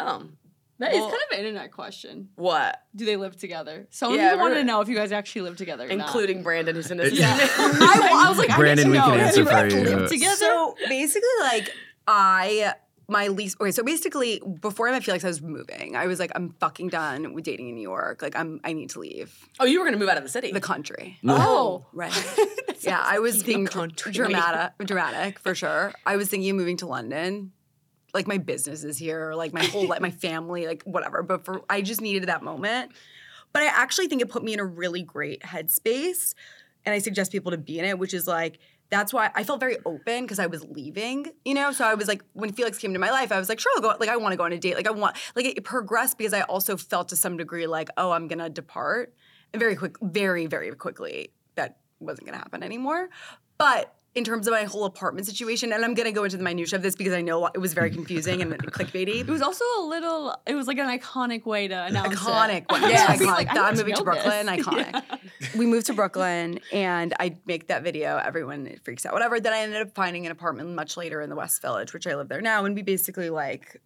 [0.00, 0.24] Oh,
[0.80, 2.28] That Well- is kind of an internet question.
[2.36, 2.80] what?
[2.94, 3.86] Do they live together?
[3.90, 5.84] Some Yeah, people wanted to know if you guys actually live together.
[5.84, 6.06] Or not.
[6.06, 7.12] Including Brandon, who's in this.
[7.18, 7.36] Yeah.
[7.36, 9.96] I, I was like, Brandon, I we need to can answer for you you.
[9.96, 10.36] live together?
[10.36, 11.70] So basically, like
[12.06, 12.74] I
[13.10, 13.70] my least okay.
[13.70, 15.96] So basically, before I met Felix, I was moving.
[15.96, 18.22] I was like, I'm fucking done with dating in New York.
[18.22, 20.52] Like I'm I need to leave Oh, you were gonna move out of the city.
[20.52, 21.18] the country.
[21.26, 22.12] oh, Right.
[22.82, 25.92] yeah, I was being dr- dramatic, dramatic for sure.
[26.06, 27.52] I was thinking of moving to London.
[28.18, 31.22] Like my business is here, or like my whole life, my family, like whatever.
[31.22, 32.90] But for I just needed that moment.
[33.52, 36.34] But I actually think it put me in a really great headspace,
[36.84, 38.58] and I suggest people to be in it, which is like
[38.90, 41.70] that's why I felt very open because I was leaving, you know.
[41.70, 43.82] So I was like, when Felix came to my life, I was like, sure, I'll
[43.82, 43.94] go.
[44.00, 44.74] Like I want to go on a date.
[44.74, 48.10] Like I want, like it progressed because I also felt to some degree like, oh,
[48.10, 49.14] I'm gonna depart,
[49.52, 53.08] and very quick, very very quickly that wasn't gonna happen anymore.
[53.58, 56.76] But in terms of my whole apartment situation, and I'm gonna go into the minutia
[56.76, 59.20] of this because I know it was very confusing and clickbaity.
[59.20, 60.34] It was also a little.
[60.46, 62.62] It was like an iconic way to announce iconic.
[62.68, 62.72] It.
[62.72, 62.82] One.
[62.82, 63.26] Yeah, Yeah, iconic.
[63.26, 64.22] like, I I'm moving to know this.
[64.22, 64.46] Brooklyn.
[64.58, 65.56] Iconic.
[65.56, 68.16] We moved to Brooklyn, and I make that video.
[68.16, 69.12] Everyone freaks out.
[69.12, 69.40] Whatever.
[69.40, 72.16] Then I ended up finding an apartment much later in the West Village, which I
[72.16, 73.80] live there now, and we basically like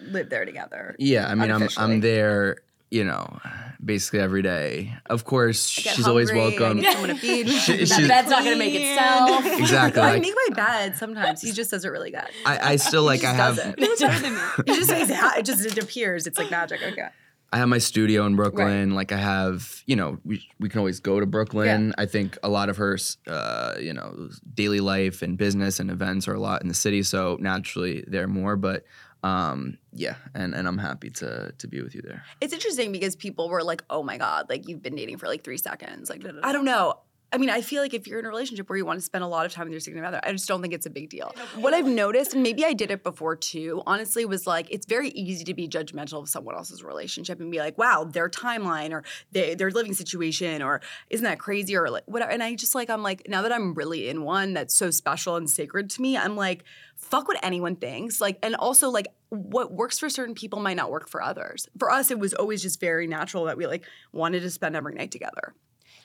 [0.00, 0.96] live there together.
[0.98, 2.58] Yeah, I mean, I'm I'm there,
[2.90, 3.38] you know,
[3.84, 4.94] basically every day.
[5.06, 6.78] Of course, I she's always hungry, I welcome.
[6.78, 7.48] need someone to feed.
[7.66, 9.44] She- that bed's not gonna make itself.
[9.58, 10.00] Exactly.
[10.02, 11.42] like, I make my bed sometimes.
[11.42, 12.28] He just does it really good.
[12.44, 13.78] I, I still like I have it.
[13.78, 16.26] He just says it just it appears.
[16.26, 16.80] It's like magic.
[16.82, 17.08] Okay.
[17.52, 18.94] I have my studio in Brooklyn.
[18.94, 21.94] Like I have, you know, we we can always go to Brooklyn.
[21.96, 26.26] I think a lot of her, uh, you know, daily life and business and events
[26.28, 28.56] are a lot in the city, so naturally they're more.
[28.56, 28.84] But
[29.22, 32.24] um, yeah, and and I'm happy to to be with you there.
[32.40, 35.42] It's interesting because people were like, "Oh my god, like you've been dating for like
[35.44, 37.00] three seconds." Like, I don't know.
[37.32, 39.24] I mean, I feel like if you're in a relationship where you want to spend
[39.24, 41.10] a lot of time with your significant other, I just don't think it's a big
[41.10, 41.34] deal.
[41.56, 45.10] What I've noticed, and maybe I did it before too, honestly, was like it's very
[45.10, 49.02] easy to be judgmental of someone else's relationship and be like, "Wow, their timeline or
[49.32, 52.88] they, their living situation or isn't that crazy or like whatever." And I just like
[52.88, 56.16] I'm like now that I'm really in one that's so special and sacred to me,
[56.16, 56.64] I'm like,
[56.96, 58.20] fuck what anyone thinks.
[58.20, 61.68] Like, and also like what works for certain people might not work for others.
[61.78, 64.94] For us, it was always just very natural that we like wanted to spend every
[64.94, 65.54] night together.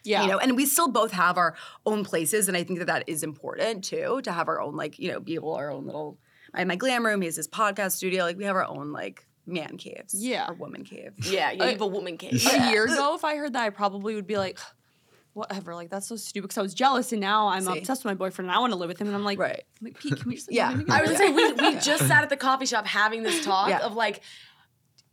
[0.04, 0.24] Yeah.
[0.24, 3.04] You know, and we still both have our own places, and I think that that
[3.08, 6.18] is important too to have our own like you know be able our own little.
[6.54, 7.22] I have my glam room.
[7.22, 8.24] He has his podcast studio.
[8.24, 10.14] Like we have our own like man caves.
[10.16, 10.50] Yeah.
[10.50, 11.12] or woman cave.
[11.24, 12.34] Yeah, you uh, have a woman cave.
[12.52, 14.60] a year ago, if I heard that, I probably would be like,
[15.34, 16.48] whatever, like that's so stupid.
[16.48, 17.78] Because I was jealous, and now I'm See?
[17.78, 19.08] obsessed with my boyfriend, and I want to live with him.
[19.08, 19.64] And I'm like, Right.
[19.80, 20.70] I'm like, Pete, can we just like, Yeah.
[20.90, 23.44] I was together?" gonna say we, we just sat at the coffee shop having this
[23.46, 23.80] talk Yeah.
[23.80, 24.22] of like,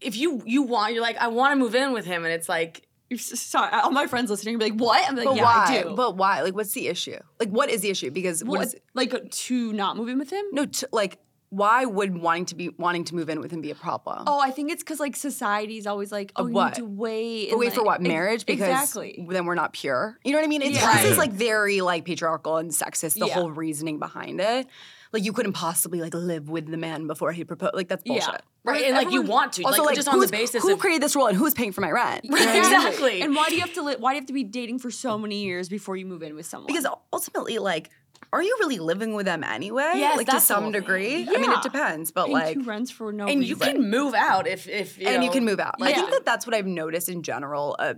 [0.00, 2.48] if you you want, you're like, I want to move in with him, and it's
[2.48, 5.36] like, You're s- Sorry, all my friends listening are be like, "What?" I'm like, But
[5.36, 5.64] "Yeah, why?
[5.68, 6.42] I do." But why?
[6.42, 7.18] Like, what's the issue?
[7.40, 8.10] Like, what is the issue?
[8.10, 10.44] Because what What, is like to not move in with him?
[10.52, 10.66] no?
[10.66, 11.18] T- like,
[11.50, 14.24] why would wanting to be wanting to move in with him be a problem?
[14.26, 16.68] Oh, I think it's because like society's always like, oh, Of you what?
[16.74, 17.46] need to wait.
[17.48, 18.02] But and, wait for what?
[18.02, 18.44] Marriage?
[18.44, 19.26] Because exactly.
[19.30, 20.18] then we're not pure.
[20.22, 20.60] You know what I mean?
[20.60, 21.00] It's Yeah.
[21.00, 23.18] this is like very like patriarchal and sexist.
[23.18, 23.34] The Yeah.
[23.34, 24.66] whole reasoning behind it.
[25.12, 27.74] Like you couldn't possibly like live with the man before he proposed.
[27.74, 28.12] Like that's Yeah.
[28.26, 28.42] bullshit.
[28.64, 30.78] right, and like you want to, Also, like, like, just on the basis who of
[30.78, 32.24] created this rule and who's paying for my rent?
[32.24, 32.62] You know what I mean?
[32.64, 33.22] exactly.
[33.22, 34.90] And why do you have to li- why do you have to be dating for
[34.90, 36.66] so many years before you move in with someone?
[36.66, 37.90] Because ultimately, like,
[38.30, 39.92] are you really living with them anyway?
[39.94, 41.26] Yes, like to some degree.
[41.26, 43.48] I mean, it depends, but like, two rents for no and reason.
[43.48, 45.76] you can move out if if you and you can move out.
[45.80, 47.94] I think that that's what I've noticed in general, uh,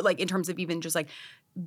[0.00, 1.08] like in terms of even just like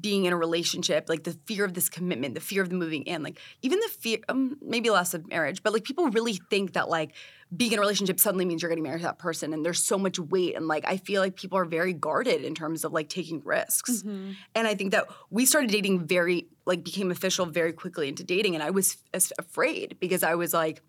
[0.02, 3.04] being in a relationship, like the fear of this commitment, the fear of the moving
[3.04, 6.74] in, like even the fear, um, maybe less of marriage, but like people really think
[6.74, 7.14] that like
[7.56, 9.98] being in a relationship suddenly means you're getting married to that person, and there's so
[9.98, 13.08] much weight, and like I feel like people are very guarded in terms of like
[13.08, 14.32] taking risks, Mm-hmm.
[14.56, 18.56] and I think that we started dating very like became official very quickly into dating,
[18.56, 20.82] and I was as- afraid because I was like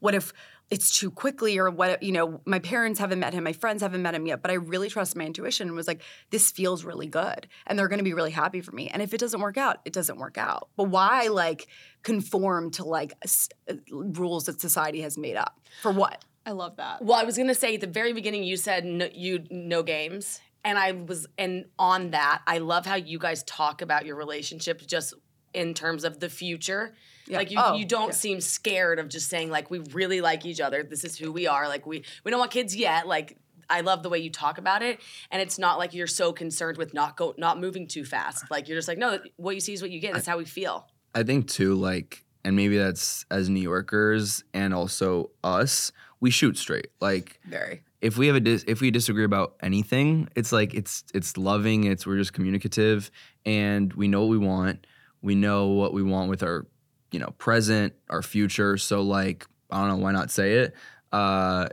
[0.00, 0.32] what if
[0.70, 4.02] it's too quickly or what you know my parents haven't met him my friends haven't
[4.02, 6.00] met him yet but i really trust my intuition and was like
[6.30, 9.12] this feels really good and they're going to be really happy for me and if
[9.12, 10.68] it doesn't work out it doesn't work out.
[10.76, 11.66] But why like
[12.02, 15.58] conform to like s- uh, rules that society has made up?
[15.82, 16.24] For what?
[16.46, 17.04] I love that.
[17.04, 20.40] Well, I was gonna say at the very beginning you said no, you no games,
[20.64, 24.86] and I was and on that I love how you guys talk about your relationship
[24.86, 25.14] just
[25.54, 26.94] in terms of the future.
[27.26, 27.38] Yeah.
[27.38, 28.14] Like you, Oh, you don't yeah.
[28.14, 30.82] seem scared of just saying like we really like each other.
[30.82, 31.68] This is who we are.
[31.68, 33.06] Like we we don't want kids yet.
[33.06, 33.36] Like
[33.68, 34.98] I love the way you talk about it,
[35.30, 38.50] and it's not like you're so concerned with not go not moving too fast.
[38.50, 40.12] Like you're just like no, what you see is what you get.
[40.12, 40.88] That's how we feel.
[41.14, 46.56] I think too, like, and maybe that's as New Yorkers and also us, we shoot
[46.56, 46.88] straight.
[47.00, 51.04] Like, very if we have a dis- if we disagree about anything, it's like it's
[51.14, 51.84] it's loving.
[51.84, 53.10] It's we're just communicative,
[53.46, 54.86] and we know what we want.
[55.22, 56.66] We know what we want with our,
[57.10, 58.76] you know, present, our future.
[58.76, 60.74] So like, I don't know why not say it.
[61.12, 61.68] Uh,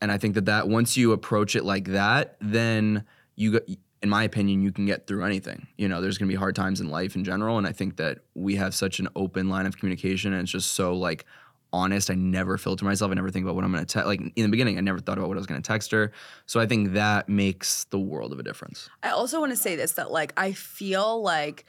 [0.00, 3.62] and I think that that once you approach it like that, then you got.
[4.02, 5.66] In my opinion, you can get through anything.
[5.78, 8.18] You know, there's gonna be hard times in life in general, and I think that
[8.34, 11.24] we have such an open line of communication, and it's just so like
[11.72, 12.10] honest.
[12.10, 13.10] I never filter myself.
[13.10, 14.06] I never think about what I'm going to text.
[14.06, 16.12] Like in the beginning, I never thought about what I was going to text her.
[16.44, 18.88] So I think that makes the world of a difference.
[19.02, 21.64] I also want to say this that like I feel like,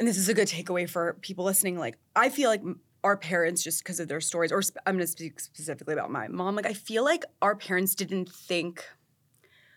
[0.00, 1.78] and this is a good takeaway for people listening.
[1.78, 2.62] Like I feel like
[3.04, 6.10] our parents, just because of their stories, or sp- I'm going to speak specifically about
[6.10, 6.56] my mom.
[6.56, 8.84] Like I feel like our parents didn't think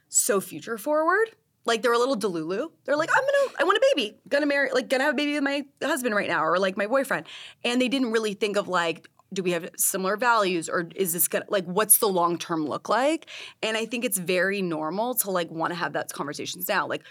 [0.09, 1.29] so future forward.
[1.65, 2.71] Like they're a little delulu.
[2.85, 5.33] They're like, I'm gonna, I want a baby, gonna marry, like gonna have a baby
[5.33, 7.25] with my husband right now, or like my boyfriend,
[7.63, 11.27] and they didn't really think of like, do we have similar values, or is this
[11.29, 13.27] gonna like, what's the long term look like?
[13.61, 17.03] And I think it's very normal to like want to have that conversations now, like.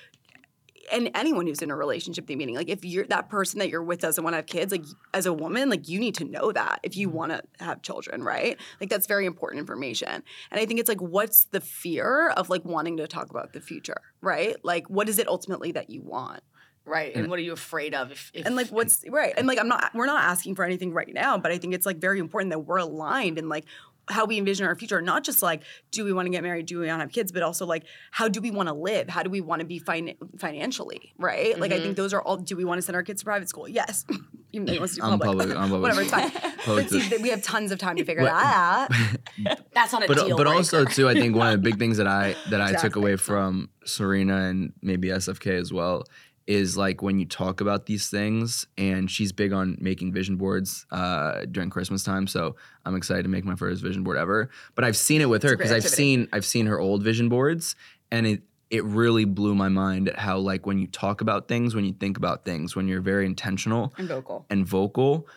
[0.91, 3.83] And anyone who's in a relationship, they meaning like if you're that person that you're
[3.83, 6.53] with doesn't want to have kids, like as a woman, like you need to know
[6.53, 7.17] that if you mm-hmm.
[7.17, 8.59] want to have children, right?
[8.81, 10.09] Like that's very important information.
[10.51, 13.61] And I think it's like, what's the fear of like wanting to talk about the
[13.61, 14.57] future, right?
[14.65, 16.43] Like, what is it ultimately that you want?
[16.85, 17.15] Right.
[17.15, 18.11] And what are you afraid of?
[18.11, 19.33] If, if And like, what's right?
[19.37, 21.87] And like, I'm not, we're not asking for anything right now, but I think it's
[21.87, 23.67] like very important that we're aligned and like
[24.09, 25.01] how we envision our future.
[25.01, 26.67] Not just like, do we want to get married?
[26.67, 27.33] Do we want to have kids?
[27.33, 29.09] But also like, how do we want to live?
[29.09, 31.59] How do we want to be fin- financially, right?
[31.59, 31.85] Like, I Mm-hmm.
[31.85, 32.37] think those are all.
[32.37, 33.69] Do we want to send our kids to private school?
[33.69, 34.05] Yes.
[34.53, 35.49] Even though he wants to do I'm public.
[35.49, 36.31] public- I'm public Whatever, it's fine.
[36.67, 39.59] But see, we have tons of time to figure that out.
[39.73, 41.97] that's not a But deal but also too, I think one of the big things
[41.97, 46.05] that I that I took away from Serena and maybe SFK as well
[46.47, 50.87] is like when you talk about these things and she's big on making vision boards
[50.91, 52.27] uh, during Christmas time.
[52.27, 54.51] So I'm excited to make my first vision board ever.
[54.75, 57.77] But I've seen it with her because I've seen I've seen her old vision boards
[58.11, 61.75] and it it really blew my mind at how like when you talk about things,
[61.75, 64.47] when you think about things, when you're very intentional And vocal.
[64.51, 65.29] and vocal,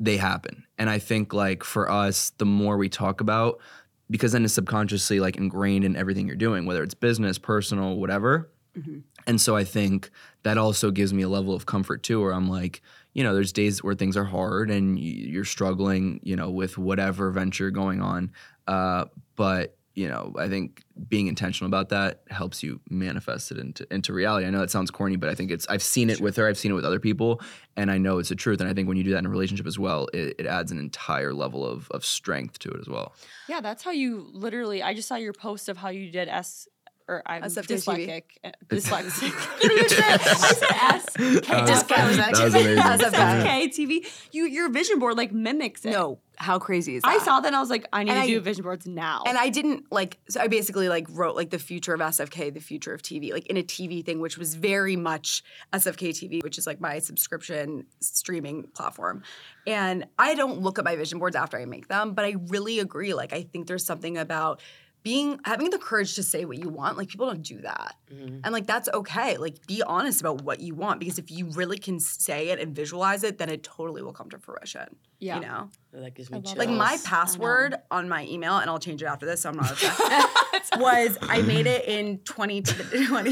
[0.00, 0.64] they happen.
[0.78, 3.60] And I think like for us, the more we talk about,
[4.10, 8.50] because then it's subconsciously like ingrained in everything you're doing, whether it's business, personal, whatever.
[9.28, 10.10] And so I think
[10.42, 13.52] that also gives me a level of comfort too, where I'm like, you know, there's
[13.52, 18.32] days where things are hard and you're struggling, you know, with whatever venture going on.
[18.66, 19.04] Uh,
[19.36, 24.12] but you know, I think being intentional about that helps you manifest it into into
[24.12, 24.46] reality.
[24.46, 26.56] I know that sounds corny, but I think it's I've seen it with her, I've
[26.56, 27.40] seen it with other people,
[27.76, 28.60] and I know it's the truth.
[28.60, 30.70] And I think when you do that in a relationship as well, it, it adds
[30.70, 33.12] an entire level of of strength to it as well.
[33.48, 34.84] Yeah, that's how you literally.
[34.84, 36.68] I just saw your post of how you did S.
[37.08, 38.22] Or I'm SFK dyslexic.
[38.44, 39.32] uh, Dyslexic.
[39.64, 40.18] I
[40.52, 41.06] said S.
[41.16, 41.66] K.
[41.66, 42.76] Just That was amazing.
[42.76, 44.06] SFK TV.
[44.32, 45.92] You your vision board like mimics it.
[45.92, 47.08] No, how crazy is that?
[47.08, 48.86] I saw that and I was like, I need And to I- do vision boards
[48.86, 49.22] now.
[49.26, 50.18] And I didn't like.
[50.28, 53.46] So I basically like wrote like the future of SFK, the future of TV, like
[53.46, 55.42] in a TV thing, which was very much
[55.72, 59.22] SFK TV, which is like my subscription streaming platform.
[59.66, 62.80] And I don't look at my vision boards after I make them, but I really
[62.80, 63.14] agree.
[63.14, 64.60] Like I think there's something about
[65.02, 66.98] being having the courage to say what you want.
[66.98, 68.40] Like people don't do that, mm-hmm.
[68.44, 69.36] and like that's okay.
[69.36, 72.74] Like be honest about what you want because if you really can say it and
[72.74, 74.96] visualize it, then it totally will come to fruition.
[75.20, 75.36] Yeah.
[75.36, 75.70] you know.
[75.92, 76.58] That gives me love chills.
[76.58, 79.70] Like my password on my email, and I'll change it after this, so I'm not
[79.70, 83.30] obsessed, was I made it in 2020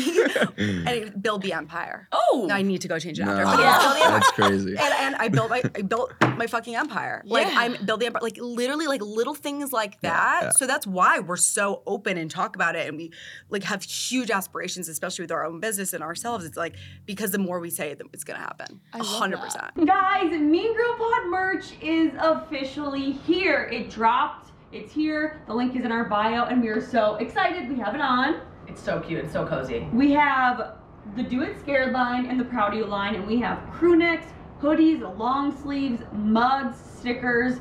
[0.57, 2.09] and it, build the empire.
[2.13, 2.49] Oh.
[2.51, 3.45] I need to go change it No, after.
[3.45, 4.11] But yeah, build the empire.
[4.21, 4.71] that's crazy.
[4.77, 7.23] And, and I built my I built my fucking empire.
[7.27, 8.23] Like I'm build the empire.
[8.23, 10.41] Like literally like little things like that.
[10.45, 10.51] yeah.
[10.57, 13.13] So that's why we're so open and talk about it and we
[13.51, 16.45] like have huge aspirations, especially with our own business and ourselves.
[16.45, 18.81] It's like because the more we say it, it's gonna happen.
[18.95, 19.73] A hundred percent.
[19.87, 22.13] Guys, Mean Girl Pod merch is
[22.47, 23.69] officially here.
[23.73, 24.53] It dropped.
[24.73, 25.43] It's here.
[25.47, 27.69] The link is in our bio, and we are so excited.
[27.69, 28.41] We have it on.
[28.69, 29.25] It's so cute.
[29.25, 29.89] It's so cozy.
[29.93, 30.77] We have
[31.15, 33.97] the Do It Scared line and the Proud of You line, and we have crew
[33.97, 34.27] necks,
[34.61, 37.59] hoodies, long sleeves, mugs, stickers.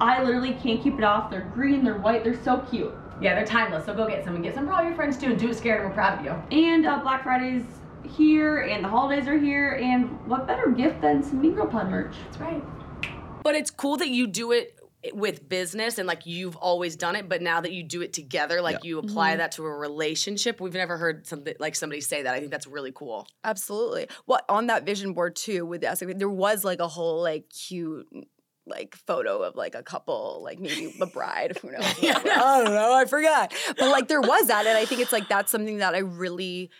[0.00, 1.30] I literally can't keep it off.
[1.30, 2.94] They're green, they're white, they're so cute.
[3.20, 3.84] Yeah, they're timeless.
[3.84, 5.26] So go get some and get some for all your friends too.
[5.26, 6.32] And do it scared, and we're proud of you.
[6.56, 7.64] And uh, Black Friday's
[8.04, 11.90] here, and the holidays are here, and what better gift than some Mean Girl Pod
[11.90, 12.14] merch?
[12.24, 12.62] That's right.
[13.44, 14.76] But it's cool that you do it
[15.12, 18.62] with business and like you've always done it, but now that you do it together,
[18.62, 19.38] like you apply mm-hmm.
[19.38, 20.60] that to a relationship.
[20.60, 22.34] We've never heard something like somebody say that.
[22.34, 23.28] I think that's really cool.
[23.44, 24.08] Absolutely.
[24.26, 27.50] Well, on that vision board too, with the SFK, there was like a whole like
[27.50, 28.08] cute
[28.66, 31.84] like photo of like a couple, like maybe a bride, who knows?
[32.02, 33.52] I don't know, I forgot.
[33.78, 36.70] But like there was that, and I think it's like that's something that I really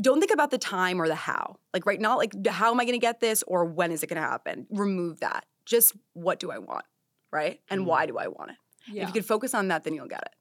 [0.00, 1.56] don't think about the time or the how.
[1.72, 4.08] Like right now, like how am I going to get this or when is it
[4.08, 4.66] going to happen?
[4.70, 5.44] Remove that.
[5.68, 6.84] Just what do I want,
[7.30, 7.60] right?
[7.70, 8.56] And why do I want it?
[8.90, 9.02] Yeah.
[9.02, 10.34] If you can focus on that, then you'll get it.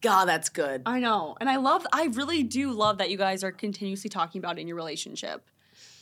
[0.00, 0.82] God, that's good.
[0.86, 1.36] I know.
[1.40, 4.62] And I love, I really do love that you guys are continuously talking about it
[4.62, 5.44] in your relationship.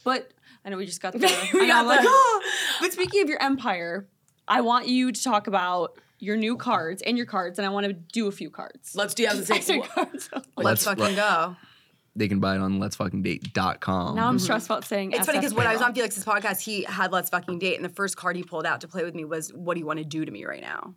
[0.05, 0.33] But
[0.64, 1.18] I know we just got the,
[1.53, 2.43] We I got I'm like, the- "Oh."
[2.81, 4.09] But speaking of your empire,
[4.49, 7.87] I want you to talk about your new cards and your cards, and I want
[7.87, 8.95] to do a few cards.
[8.95, 9.27] Let's do.
[9.31, 10.29] I was gonna say, Extra cards.
[10.33, 11.57] Let's, Let's- fucking let- go.
[12.14, 14.16] They can buy it on let's fucking letsfuckingdate.com.
[14.16, 14.42] now I'm mm-hmm.
[14.42, 17.30] stressed about saying It's funny because when I was on Felix's podcast, he had Let's
[17.30, 19.74] Fucking Date, and the first card he pulled out to play with me was, What
[19.74, 20.94] do you want to do to me right now?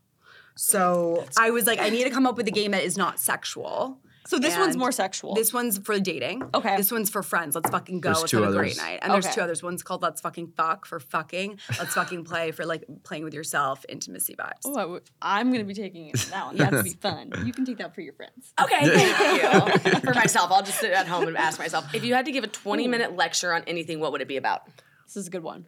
[0.55, 3.19] So I was like, I need to come up with a game that is not
[3.19, 3.99] sexual.
[4.27, 5.35] So this one's more sexual.
[5.35, 6.43] This one's for dating.
[6.53, 6.77] Okay.
[6.77, 7.53] This one's for friends.
[7.53, 8.09] Let's fucking go.
[8.09, 8.99] There's Let's two have a great night.
[9.03, 9.61] And there's two others.
[9.61, 11.59] One's called Let's Fucking Fuck for fucking.
[11.77, 14.61] Let's fucking play for like playing with yourself, intimacy vibes.
[14.65, 16.57] Oh, I w- I'm going to be taking it that one.
[16.57, 17.31] That's be fun.
[17.45, 18.51] You can take that for your friends.
[18.61, 19.99] okay, thank you.
[19.99, 22.43] For myself, I'll just sit at home and ask myself if you had to give
[22.43, 24.65] a 20 minute lecture on anything, what would it be about?
[25.05, 25.65] This is a good one.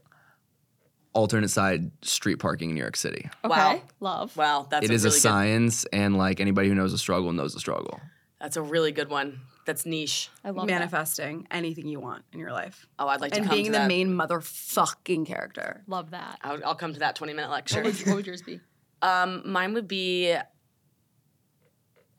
[1.13, 3.29] Alternate side street parking in New York City.
[3.43, 3.49] Okay.
[3.55, 3.81] Wow.
[3.99, 4.37] Love.
[4.37, 6.97] Well, that's It a is really a good, science, and like anybody who knows the
[6.97, 7.99] struggle knows the struggle.
[8.39, 9.41] That's a really good one.
[9.65, 10.29] That's niche.
[10.43, 10.73] I love that.
[10.73, 12.87] Manifesting anything you want in your life.
[12.99, 13.87] Oh, I'd like to And being to the that.
[13.87, 15.83] main motherfucking character.
[15.87, 16.37] Love that.
[16.43, 17.83] I'll, I'll come to that 20 minute lecture.
[17.83, 18.59] What would, what would yours be?
[19.01, 20.35] Um, mine would be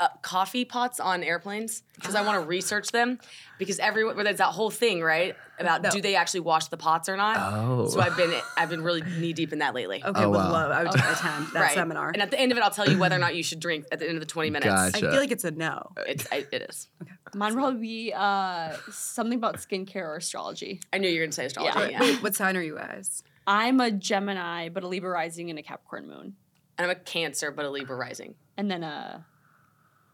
[0.00, 3.18] uh, coffee pots on airplanes because I want to research them
[3.58, 5.90] because everyone where there's that whole thing right about No.
[5.90, 7.36] do they actually wash the pots or not.
[7.38, 7.88] Oh.
[7.88, 10.02] So I've been I've been really knee deep in that lately.
[10.04, 10.52] Okay, Oh, would wow.
[10.52, 10.70] love.
[10.70, 11.74] I would attend that right.
[11.74, 12.10] seminar.
[12.10, 13.86] And at the end of it, I'll tell you whether or not you should drink
[13.90, 14.72] at the end of the 20 minutes.
[14.72, 15.90] I feel like it's a no.
[16.06, 16.86] It's, I, it is.
[17.34, 20.80] Mine would probably be uh, something about skincare or astrology.
[20.92, 21.78] I knew you were going to say astrology.
[21.78, 21.88] Yeah.
[21.90, 22.00] Yeah.
[22.00, 23.22] Wait, what sign are you guys?
[23.46, 26.36] I'm a Gemini, but a Libra rising and a Capricorn moon.
[26.76, 29.26] And I'm a Cancer, but a Libra rising And then a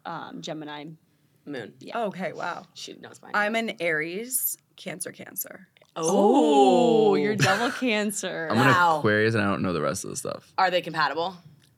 [0.05, 0.85] um, Gemini.
[1.47, 1.75] moon.
[1.81, 2.05] Yeah.
[2.05, 2.65] Okay, wow.
[2.75, 3.33] She knows mine.
[3.35, 5.69] I'm an Aries, Cancer, Cancer.
[5.97, 8.49] Oh, you're double Cancer.
[8.51, 8.95] I'm Wow.
[8.95, 10.53] an Aquarius, and I don't know the rest of the stuff.
[10.59, 11.37] Are they compatible?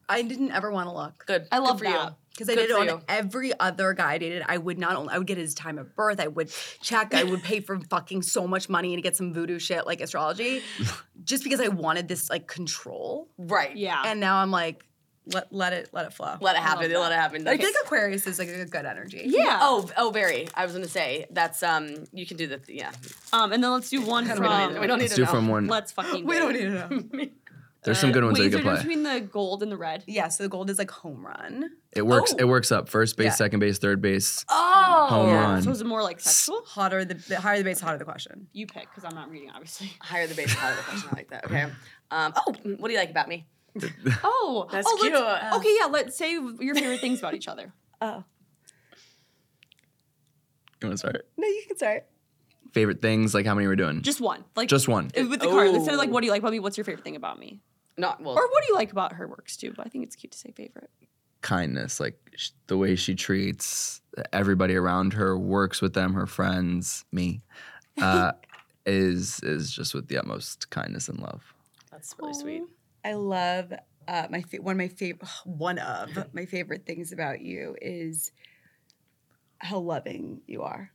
[0.09, 1.27] I didn't ever want to look.
[1.27, 1.49] Good.
[1.51, 2.05] I love Good for that.
[2.11, 2.16] you.
[2.31, 3.01] Because I Good did it for on you.
[3.09, 4.43] every other guy I dated.
[4.47, 6.20] I would not only I would get his time of birth.
[6.20, 6.51] I would
[6.83, 7.14] check.
[7.14, 10.62] I would pay for fucking so much money to get some voodoo shit like astrology,
[11.24, 13.29] just because I wanted this like control.
[13.39, 13.74] Right.
[13.74, 14.03] Yeah.
[14.05, 14.85] And now I'm like,
[15.33, 16.37] let let it let it flow.
[16.41, 16.91] Let it happen.
[16.93, 17.47] Let it happen.
[17.47, 17.59] I Okay.
[17.62, 19.22] feel like Aquarius is like a good energy.
[19.27, 19.59] yeah.
[19.62, 20.49] Oh, oh, very.
[20.55, 22.05] I was gonna say that's um.
[22.12, 22.93] You can do the yeah.
[23.33, 25.20] Um, and then let's do one We don't need, from we don't need Let's to
[25.20, 25.31] do know.
[25.31, 25.66] from one.
[25.66, 27.27] Let's fucking We don't need to know.
[27.83, 28.95] There's some good ones Wait, that is you there could a play.
[28.95, 30.03] between the gold and the red?
[30.09, 31.70] Yeah, so the gold is like home run.
[31.93, 32.33] It works.
[32.35, 32.37] Oh.
[32.41, 33.31] It works up first base, Yeah.
[33.35, 34.45] second base, third base.
[34.49, 35.62] Oh, Home run.
[35.62, 36.62] So is it more like sexual?
[36.66, 38.49] Hotter the, the higher the base, hotter the question.
[38.53, 39.93] You pick because I'm not reading, obviously.
[40.01, 41.11] higher the base, higher the question.
[41.12, 41.45] I like that.
[41.45, 41.66] Okay.
[42.09, 43.47] Um, oh, what do you like about me?
[44.24, 45.55] Oh, That's oh, let's- cute.
[45.61, 45.87] Okay, yeah.
[45.87, 47.72] Let's say your favorite things about each other.
[48.03, 48.22] Oh.
[50.83, 51.27] You want to start?
[51.39, 52.05] No, you can start.
[52.72, 54.03] Favorite things, like how many we're doing?
[54.03, 55.11] Just one, like Just one.
[55.18, 55.68] uh, with the card.
[55.68, 56.12] Instead of like, Oh.
[56.12, 56.59] what do you like about me?
[56.61, 57.61] What's your favorite thing about me?
[57.97, 58.35] Not well.
[58.35, 59.72] Or what do you like about her works too?
[59.74, 60.91] But I think it's cute to say favorite.
[61.41, 64.03] Kindness, like sh- the way she treats
[64.33, 67.41] everybody around her, works with them, her friends, me,
[67.99, 68.33] uh,
[68.85, 71.55] is is just with the utmost kindness and love.
[71.91, 72.62] That's really sweet.
[73.07, 73.73] I love
[74.09, 78.33] uh, my fa- one of my favorite one of my favorite things about you is
[79.59, 80.91] how loving you are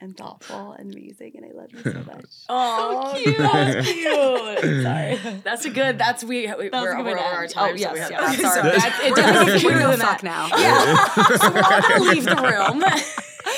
[0.00, 2.24] and thoughtful and amazing, and I love you so much.
[2.48, 3.38] Oh, so cute.
[3.38, 4.82] That's cute.
[4.84, 5.40] Sorry.
[5.44, 5.98] That's a good.
[5.98, 6.46] That's we.
[6.46, 7.64] we was we're, a good we're way over our time.
[7.64, 8.40] Oh, so we yes, have, yes.
[8.40, 8.54] That's.
[8.54, 8.78] Sorry.
[8.78, 10.22] That's, it We're doesn't gonna get cuter than fuck that.
[10.22, 10.48] now.
[10.56, 11.36] Yeah.
[11.36, 12.84] so we're all gonna leave the room.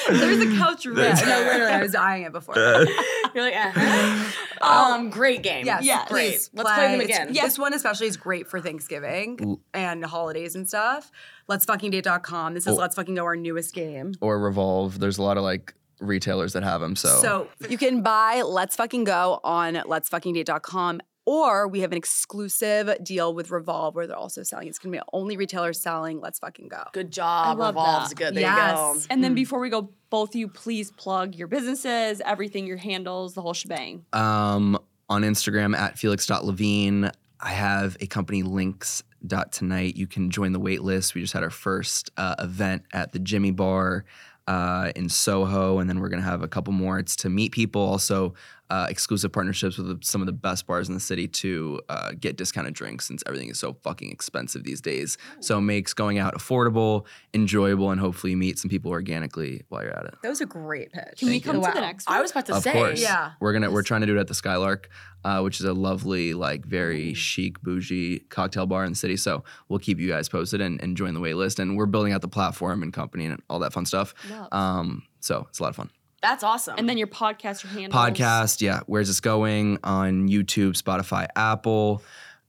[0.08, 0.96] There's a couch room.
[0.96, 2.56] Yeah, no, literally, I was eyeing it before.
[2.56, 4.32] You're like, uh-huh.
[4.60, 5.64] Um, great game.
[5.66, 6.08] Yes, Yes.
[6.08, 6.30] great.
[6.32, 7.32] please Let's play them It's- again.
[7.32, 11.10] This one especially is great for Thanksgiving and holidays and stuff.
[11.48, 12.54] Let's fucking date.com.
[12.54, 12.80] This is Oh.
[12.80, 14.12] Let's fucking go our newest game.
[14.20, 14.98] Or Revolve.
[15.00, 16.96] There's a lot of like retailers that have them.
[16.96, 21.00] So, So you can buy Let's Fucking Go on Let's Fucking Date.com.
[21.30, 24.66] Or we have an exclusive deal with Revolve where they're also selling.
[24.66, 26.82] It's gonna be only retailers selling Let's Fucking Go.
[26.92, 27.56] Good job.
[27.56, 28.16] love Revolves that.
[28.16, 28.34] good.
[28.34, 28.92] There you go.
[28.94, 29.06] Yes.
[29.10, 33.34] And then before we go, both of you please plug your businesses, everything, your handles,
[33.34, 34.04] the whole shebang.
[34.12, 34.76] um,
[35.08, 37.10] on Instagram at felix.levine,
[37.40, 39.94] I have a company links dot tonight.
[39.96, 41.14] You can join the wait list.
[41.14, 44.04] We just had our first uh, event at the Jimmy Bar
[44.46, 46.98] uh, in Soho, and then we're going to have a couple more.
[46.98, 48.34] It's to meet people, also
[48.70, 52.36] uh, exclusive partnerships with some of the best bars in the city to uh, get
[52.36, 55.18] discounted drinks since everything is so fucking expensive these days.
[55.40, 57.04] So it makes going out affordable,
[57.34, 60.14] enjoyable, and hopefully you meet some people organically while you're at it.
[60.22, 61.18] That was a great pitch.
[61.18, 61.62] Can we Thank come you.
[61.66, 62.16] to the next one?
[62.16, 62.72] I was about to Of say.
[62.72, 63.02] course.
[63.02, 63.32] Yeah.
[63.40, 64.88] We're gonna we're trying to do it at the Skylark,
[65.24, 69.16] uh, which is a lovely, like very chic, bougie cocktail bar in the city.
[69.16, 71.58] So we'll keep you guys posted and, and join the wait list.
[71.58, 74.14] And we're building out the platform and company and all that fun stuff.
[74.30, 74.48] Love.
[74.52, 75.90] Um, so it's a lot of fun.
[76.22, 76.74] That's awesome.
[76.78, 77.94] and then your podcast, your handles.
[78.00, 78.80] Podcast, yeah.
[78.86, 82.02] Where's this going on YouTube, Spotify, Apple?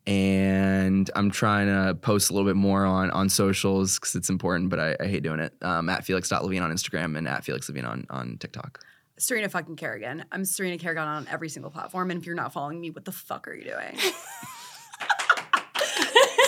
[0.07, 4.69] And I'm trying to post a little bit more on on socials because it's important,
[4.69, 5.53] but I, I hate doing it.
[5.61, 8.80] Um, at Felix.Levine on Instagram and at Felix Levine on, on TikTok.
[9.17, 10.26] Serena fucking Kerrigan.
[10.32, 12.09] I'm Serena Kerrigan on every single platform.
[12.09, 13.95] And if you're not following me, what the fuck are you doing?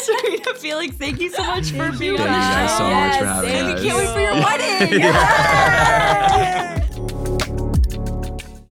[0.01, 2.33] Serena Felix, thank you so much for being on the show.
[2.33, 3.83] Thank you guys so much for having thank us.
[3.83, 3.89] you.
[3.91, 4.33] Can't wait for your
[6.73, 6.79] wedding.